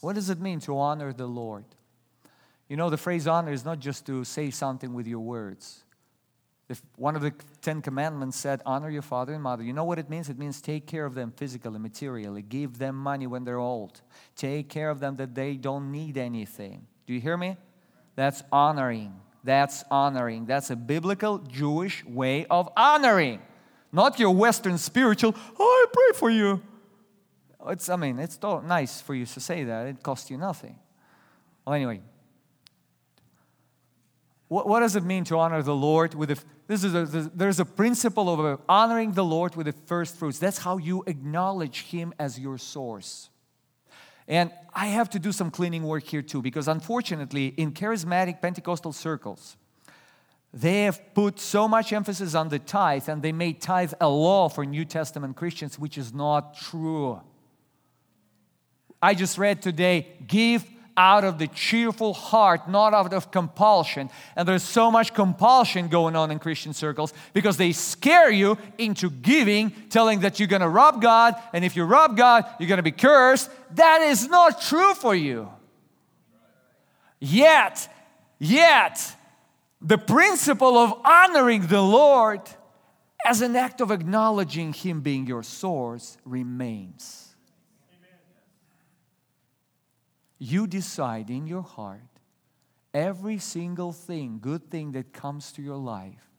[0.00, 1.64] What does it mean to honor the Lord?
[2.68, 5.81] You know, the phrase honor is not just to say something with your words.
[6.72, 9.98] If one of the Ten Commandments said, honor your father and mother, you know what
[9.98, 10.30] it means?
[10.30, 12.40] It means take care of them physically, materially.
[12.40, 14.00] Give them money when they're old.
[14.36, 16.86] Take care of them that they don't need anything.
[17.06, 17.58] Do you hear me?
[18.16, 19.12] That's honoring.
[19.44, 20.46] That's honoring.
[20.46, 23.42] That's a biblical Jewish way of honoring.
[23.92, 26.62] Not your Western spiritual, oh, I pray for you.
[27.68, 29.88] It's, I mean, it's nice for you to say that.
[29.88, 30.78] It costs you nothing.
[31.66, 32.00] Well, anyway,
[34.52, 37.58] what, what does it mean to honor the Lord with the, this is a, there's
[37.58, 40.38] a principle of uh, honoring the Lord with the first fruits.
[40.38, 43.30] That's how you acknowledge Him as your source.
[44.28, 48.92] And I have to do some cleaning work here too, because unfortunately, in charismatic Pentecostal
[48.92, 49.56] circles,
[50.52, 54.50] they have put so much emphasis on the tithe and they made tithe a law
[54.50, 57.22] for New Testament Christians, which is not true.
[59.00, 60.64] I just read today give
[60.96, 64.10] out of the cheerful heart, not out of compulsion.
[64.36, 69.10] And there's so much compulsion going on in Christian circles because they scare you into
[69.10, 72.78] giving, telling that you're going to rob God, and if you rob God, you're going
[72.78, 73.50] to be cursed.
[73.74, 75.48] That is not true for you.
[77.20, 77.88] Yet,
[78.38, 79.16] yet,
[79.80, 82.40] the principle of honoring the Lord
[83.24, 87.21] as an act of acknowledging Him being your source remains.
[90.44, 92.18] You decide in your heart
[92.92, 96.32] every single thing, good thing that comes to your life,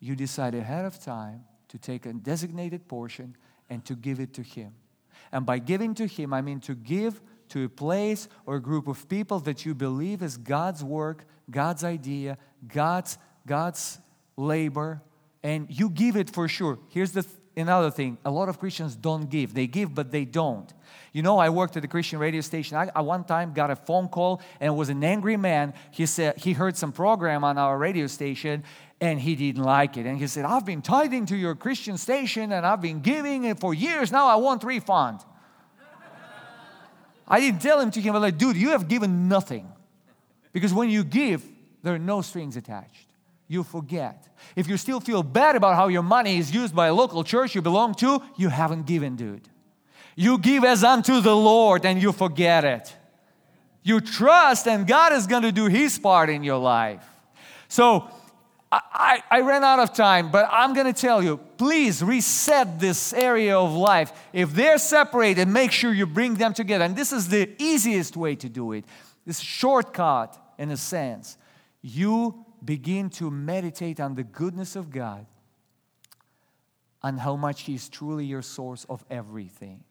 [0.00, 3.36] you decide ahead of time to take a designated portion
[3.70, 4.72] and to give it to Him.
[5.30, 7.20] And by giving to Him, I mean to give
[7.50, 11.84] to a place or a group of people that you believe is God's work, God's
[11.84, 14.00] idea, God's, God's
[14.36, 15.00] labor,
[15.44, 16.80] and you give it for sure.
[16.88, 19.54] Here's the th- another thing a lot of Christians don't give.
[19.54, 20.72] They give, but they don't.
[21.12, 22.76] You know, I worked at a Christian radio station.
[22.76, 25.74] I, I one time got a phone call, and was an angry man.
[25.90, 28.62] He said he heard some program on our radio station,
[29.00, 30.06] and he didn't like it.
[30.06, 33.58] And he said, I've been tithing to your Christian station, and I've been giving it
[33.58, 34.12] for years.
[34.12, 35.20] Now I want refund.
[37.26, 39.70] I didn't tell him to him, but like, dude, you have given nothing.
[40.52, 41.44] Because when you give,
[41.82, 43.07] there are no strings attached.
[43.48, 44.28] You forget.
[44.54, 47.54] If you still feel bad about how your money is used by a local church
[47.54, 49.48] you belong to, you haven't given, dude.
[50.14, 52.94] You give as unto the Lord and you forget it.
[53.82, 57.04] You trust, and God is going to do His part in your life.
[57.68, 58.10] So,
[58.70, 63.14] I, I, ran out of time, but I'm going to tell you please reset this
[63.14, 64.12] area of life.
[64.34, 66.84] If they're separated, make sure you bring them together.
[66.84, 68.84] And this is the easiest way to do it
[69.24, 71.36] this shortcut, in a sense.
[71.82, 75.26] You begin to meditate on the goodness of God,
[77.02, 79.84] and how much He is truly your source of everything.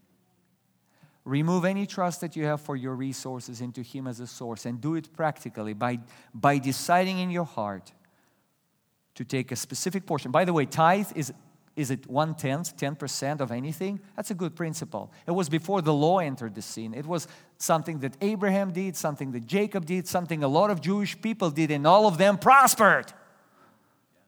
[1.24, 4.80] Remove any trust that you have for your resources into Him as a source and
[4.80, 6.00] do it practically by,
[6.34, 7.92] by deciding in your heart
[9.16, 10.32] to take a specific portion.
[10.32, 11.34] By the way, tithe is
[11.78, 14.00] is it one tenth, 10% of anything?
[14.16, 15.12] That's a good principle.
[15.28, 16.96] It was before the law entered the scene.
[16.96, 17.28] It was
[17.58, 21.72] something that Abraham did, something that Jacob did, something a lot of Jewish people did,
[21.72, 23.12] and all of them prospered.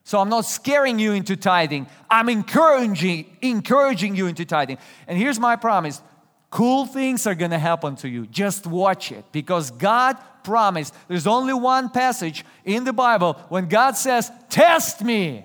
[0.04, 1.86] So I'm not scaring you into tithing.
[2.10, 4.78] I'm encouraging, encouraging you into tithing.
[5.06, 6.02] And here's my promise
[6.50, 8.26] cool things are going to happen to you.
[8.26, 10.94] Just watch it because God promised.
[11.06, 15.44] There's only one passage in the Bible when God says, Test me.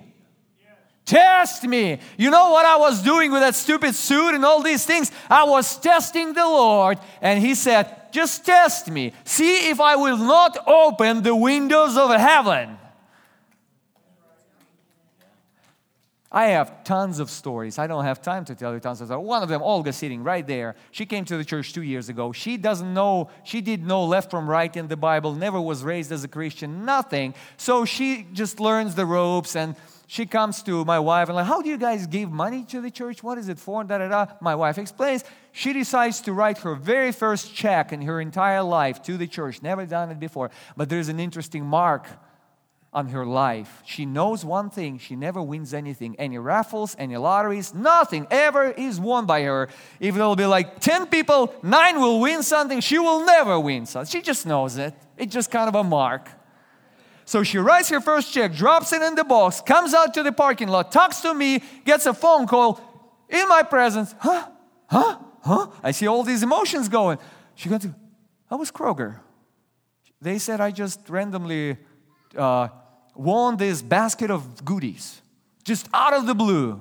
[1.06, 2.00] Test me.
[2.18, 5.12] You know what I was doing with that stupid suit and all these things?
[5.30, 9.12] I was testing the Lord, and He said, Just test me.
[9.24, 12.76] See if I will not open the windows of heaven.
[16.32, 17.78] I have tons of stories.
[17.78, 19.24] I don't have time to tell you tons of stories.
[19.24, 20.74] One of them, Olga, sitting right there.
[20.90, 22.32] She came to the church two years ago.
[22.32, 26.10] She doesn't know, she did know left from right in the Bible, never was raised
[26.10, 27.32] as a Christian, nothing.
[27.56, 29.76] So she just learns the ropes and
[30.06, 32.90] she comes to my wife and like, how do you guys give money to the
[32.90, 33.22] church?
[33.22, 33.82] What is it for?
[33.82, 34.26] Da da da.
[34.40, 35.24] My wife explains.
[35.52, 39.62] She decides to write her very first check in her entire life to the church.
[39.62, 40.50] Never done it before.
[40.76, 42.06] But there's an interesting mark
[42.92, 43.82] on her life.
[43.84, 49.00] She knows one thing: she never wins anything, any raffles, any lotteries, nothing ever is
[49.00, 49.68] won by her.
[49.98, 52.80] If there'll be like ten people, nine will win something.
[52.80, 54.10] She will never win something.
[54.10, 54.94] She just knows it.
[55.18, 56.30] It's just kind of a mark.
[57.26, 60.30] So she writes her first check, drops it in the box, comes out to the
[60.30, 62.80] parking lot, talks to me, gets a phone call
[63.28, 64.14] in my presence.
[64.20, 64.48] Huh?
[64.86, 65.18] Huh?
[65.42, 65.66] Huh?
[65.82, 67.18] I see all these emotions going.
[67.56, 67.84] She goes,
[68.48, 69.18] I was Kroger.
[70.20, 71.78] They said I just randomly
[72.36, 72.68] uh,
[73.16, 75.20] won this basket of goodies,
[75.64, 76.80] just out of the blue.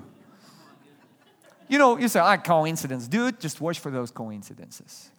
[1.68, 3.08] You know, you say, ah, coincidence.
[3.08, 5.10] Dude, just watch for those coincidences.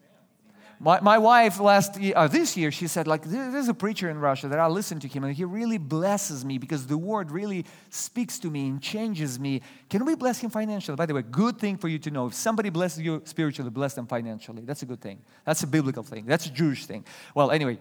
[0.79, 4.19] My, my wife last year, uh, this year, she said, like, there's a preacher in
[4.19, 7.65] Russia that I listen to him and he really blesses me because the word really
[7.89, 9.63] speaks to me and changes me.
[9.89, 10.95] Can we bless him financially?
[10.97, 12.27] By the way, good thing for you to know.
[12.27, 14.63] If somebody blesses you spiritually, bless them financially.
[14.67, 15.23] That's a good thing.
[15.47, 16.27] That's a biblical thing.
[16.27, 17.07] That's a Jewish thing.
[17.35, 17.79] Well, anyway,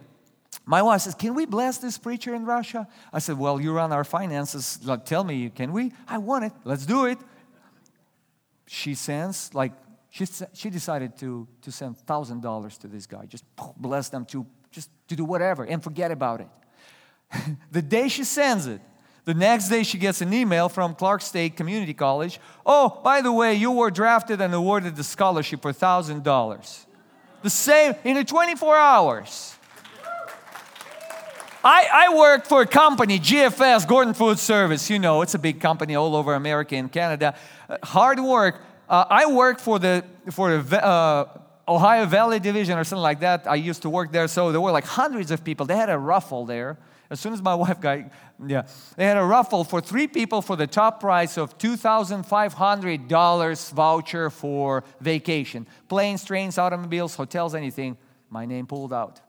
[0.65, 2.87] my wife says, Can we bless this preacher in Russia?
[3.11, 4.79] I said, Well, you run our finances.
[4.83, 5.91] Like, tell me, can we?
[6.07, 6.53] I want it.
[6.63, 7.17] Let's do it.
[8.67, 9.73] She sends like
[10.15, 13.43] she, she decided to, to send $1,000 to this guy, just
[13.75, 16.47] bless them to, just to do whatever and forget about it.
[17.71, 18.79] the day she sends it,
[19.25, 22.39] the next day she gets an email from Clark State Community College.
[22.65, 26.85] Oh, by the way, you were drafted and awarded the scholarship for $1,000.
[27.41, 29.53] The same in the 24 hours.
[31.61, 34.89] I, I work for a company, GFS, Gordon Food Service.
[34.89, 37.35] You know, it's a big company all over America and Canada.
[37.67, 38.61] Uh, hard work.
[38.87, 43.47] Uh, I worked for the for the uh, Ohio Valley Division or something like that.
[43.47, 45.65] I used to work there, so there were like hundreds of people.
[45.65, 46.77] They had a raffle there.
[47.09, 47.99] As soon as my wife got,
[48.45, 54.29] yeah, they had a raffle for three people for the top prize of $2,500 voucher
[54.29, 55.67] for vacation.
[55.87, 57.97] Planes, trains, automobiles, hotels, anything.
[58.29, 59.21] My name pulled out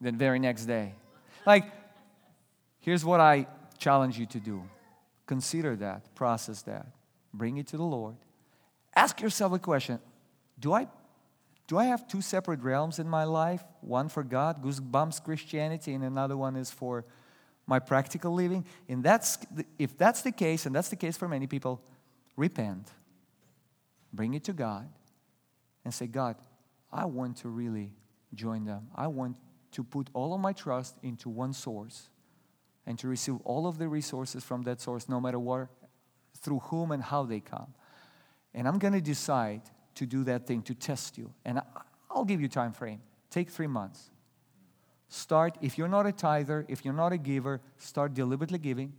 [0.00, 0.94] the very next day.
[1.44, 1.64] Like,
[2.80, 3.46] here's what I
[3.78, 4.62] challenge you to do
[5.26, 6.86] consider that, process that,
[7.34, 8.16] bring it to the Lord.
[8.96, 10.00] Ask yourself a question
[10.58, 10.88] Do I,
[11.68, 13.62] do I have two separate realms in my life?
[13.82, 17.04] One for God, goosebumps Christianity, and another one is for
[17.66, 18.64] my practical living?
[18.88, 19.38] And that's,
[19.78, 21.82] if that's the case, and that's the case for many people,
[22.36, 22.88] repent.
[24.12, 24.88] Bring it to God
[25.84, 26.36] and say, God,
[26.92, 27.92] I want to really
[28.34, 28.88] join them.
[28.94, 29.36] I want
[29.72, 32.08] to put all of my trust into one source
[32.86, 35.68] and to receive all of the resources from that source, no matter what,
[36.38, 37.74] through whom and how they come.
[38.56, 39.60] And I'm going to decide
[39.96, 41.30] to do that thing to test you.
[41.44, 41.60] And
[42.10, 43.00] I'll give you time frame.
[43.30, 44.10] Take three months.
[45.08, 48.92] Start, if you're not a tither, if you're not a giver, start deliberately giving,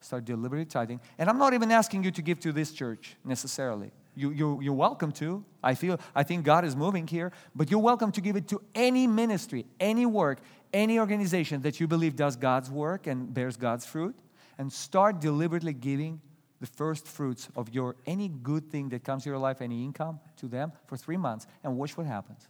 [0.00, 1.00] start deliberately tithing.
[1.16, 3.92] And I'm not even asking you to give to this church necessarily.
[4.16, 5.44] You, you, you're welcome to.
[5.62, 8.60] I feel, I think God is moving here, but you're welcome to give it to
[8.74, 10.40] any ministry, any work,
[10.72, 14.16] any organization that you believe does God's work and bears God's fruit.
[14.58, 16.20] And start deliberately giving
[16.64, 20.20] the first fruits of your any good thing that comes to your life, any income
[20.36, 22.48] to them for three months, and watch what happens.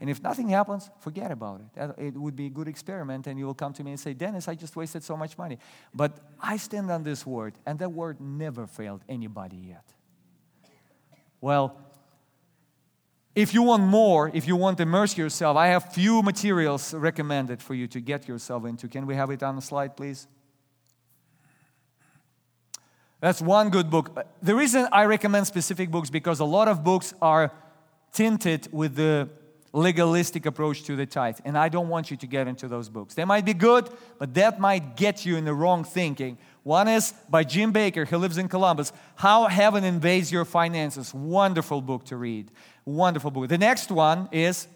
[0.00, 1.94] And if nothing happens, forget about it.
[1.98, 4.48] It would be a good experiment, and you will come to me and say, Dennis,
[4.48, 5.58] I just wasted so much money.
[5.94, 9.84] But I stand on this word, and that word never failed anybody yet.
[11.42, 11.76] Well,
[13.34, 17.62] if you want more, if you want to immerse yourself, I have few materials recommended
[17.62, 18.88] for you to get yourself into.
[18.88, 20.26] Can we have it on the slide, please?
[23.20, 24.26] That's one good book.
[24.42, 27.52] The reason I recommend specific books because a lot of books are
[28.12, 29.28] tinted with the
[29.72, 31.38] legalistic approach to the tithe.
[31.44, 33.14] And I don't want you to get into those books.
[33.14, 36.38] They might be good, but that might get you in the wrong thinking.
[36.62, 41.14] One is by Jim Baker, he lives in Columbus, How Heaven Invades Your Finances.
[41.14, 42.50] Wonderful book to read.
[42.84, 43.48] Wonderful book.
[43.48, 44.66] The next one is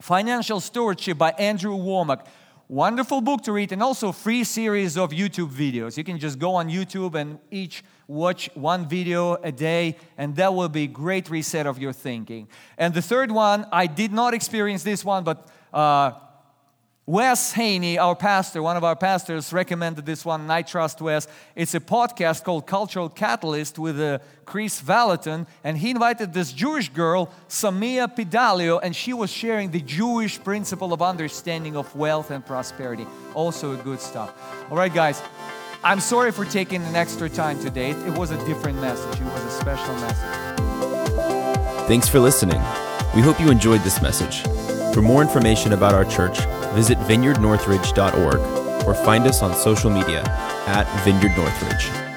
[0.00, 2.26] Financial Stewardship by Andrew Wommack.
[2.70, 5.96] Wonderful book to read and also free series of YouTube videos.
[5.96, 10.52] You can just go on YouTube and each watch one video a day and that
[10.52, 12.46] will be great reset of your thinking.
[12.76, 16.12] And the third one, I did not experience this one, but uh,
[17.08, 21.26] Wes Haney, our pastor, one of our pastors, recommended this one, and I trust Wes.
[21.56, 26.90] It's a podcast called Cultural Catalyst with uh, Kris Vallotton, and he invited this Jewish
[26.90, 32.44] girl, Samia Pidalio, and she was sharing the Jewish principle of understanding of wealth and
[32.44, 33.06] prosperity.
[33.32, 34.34] Also, good stuff.
[34.70, 35.22] All right, guys,
[35.82, 37.92] I'm sorry for taking an extra time today.
[37.92, 41.88] It was a different message, it was a special message.
[41.88, 42.60] Thanks for listening.
[43.16, 44.42] We hope you enjoyed this message.
[44.94, 46.38] For more information about our church,
[46.74, 50.22] visit vineyardnorthridge.org or find us on social media
[50.66, 52.07] at Vineyard Northridge.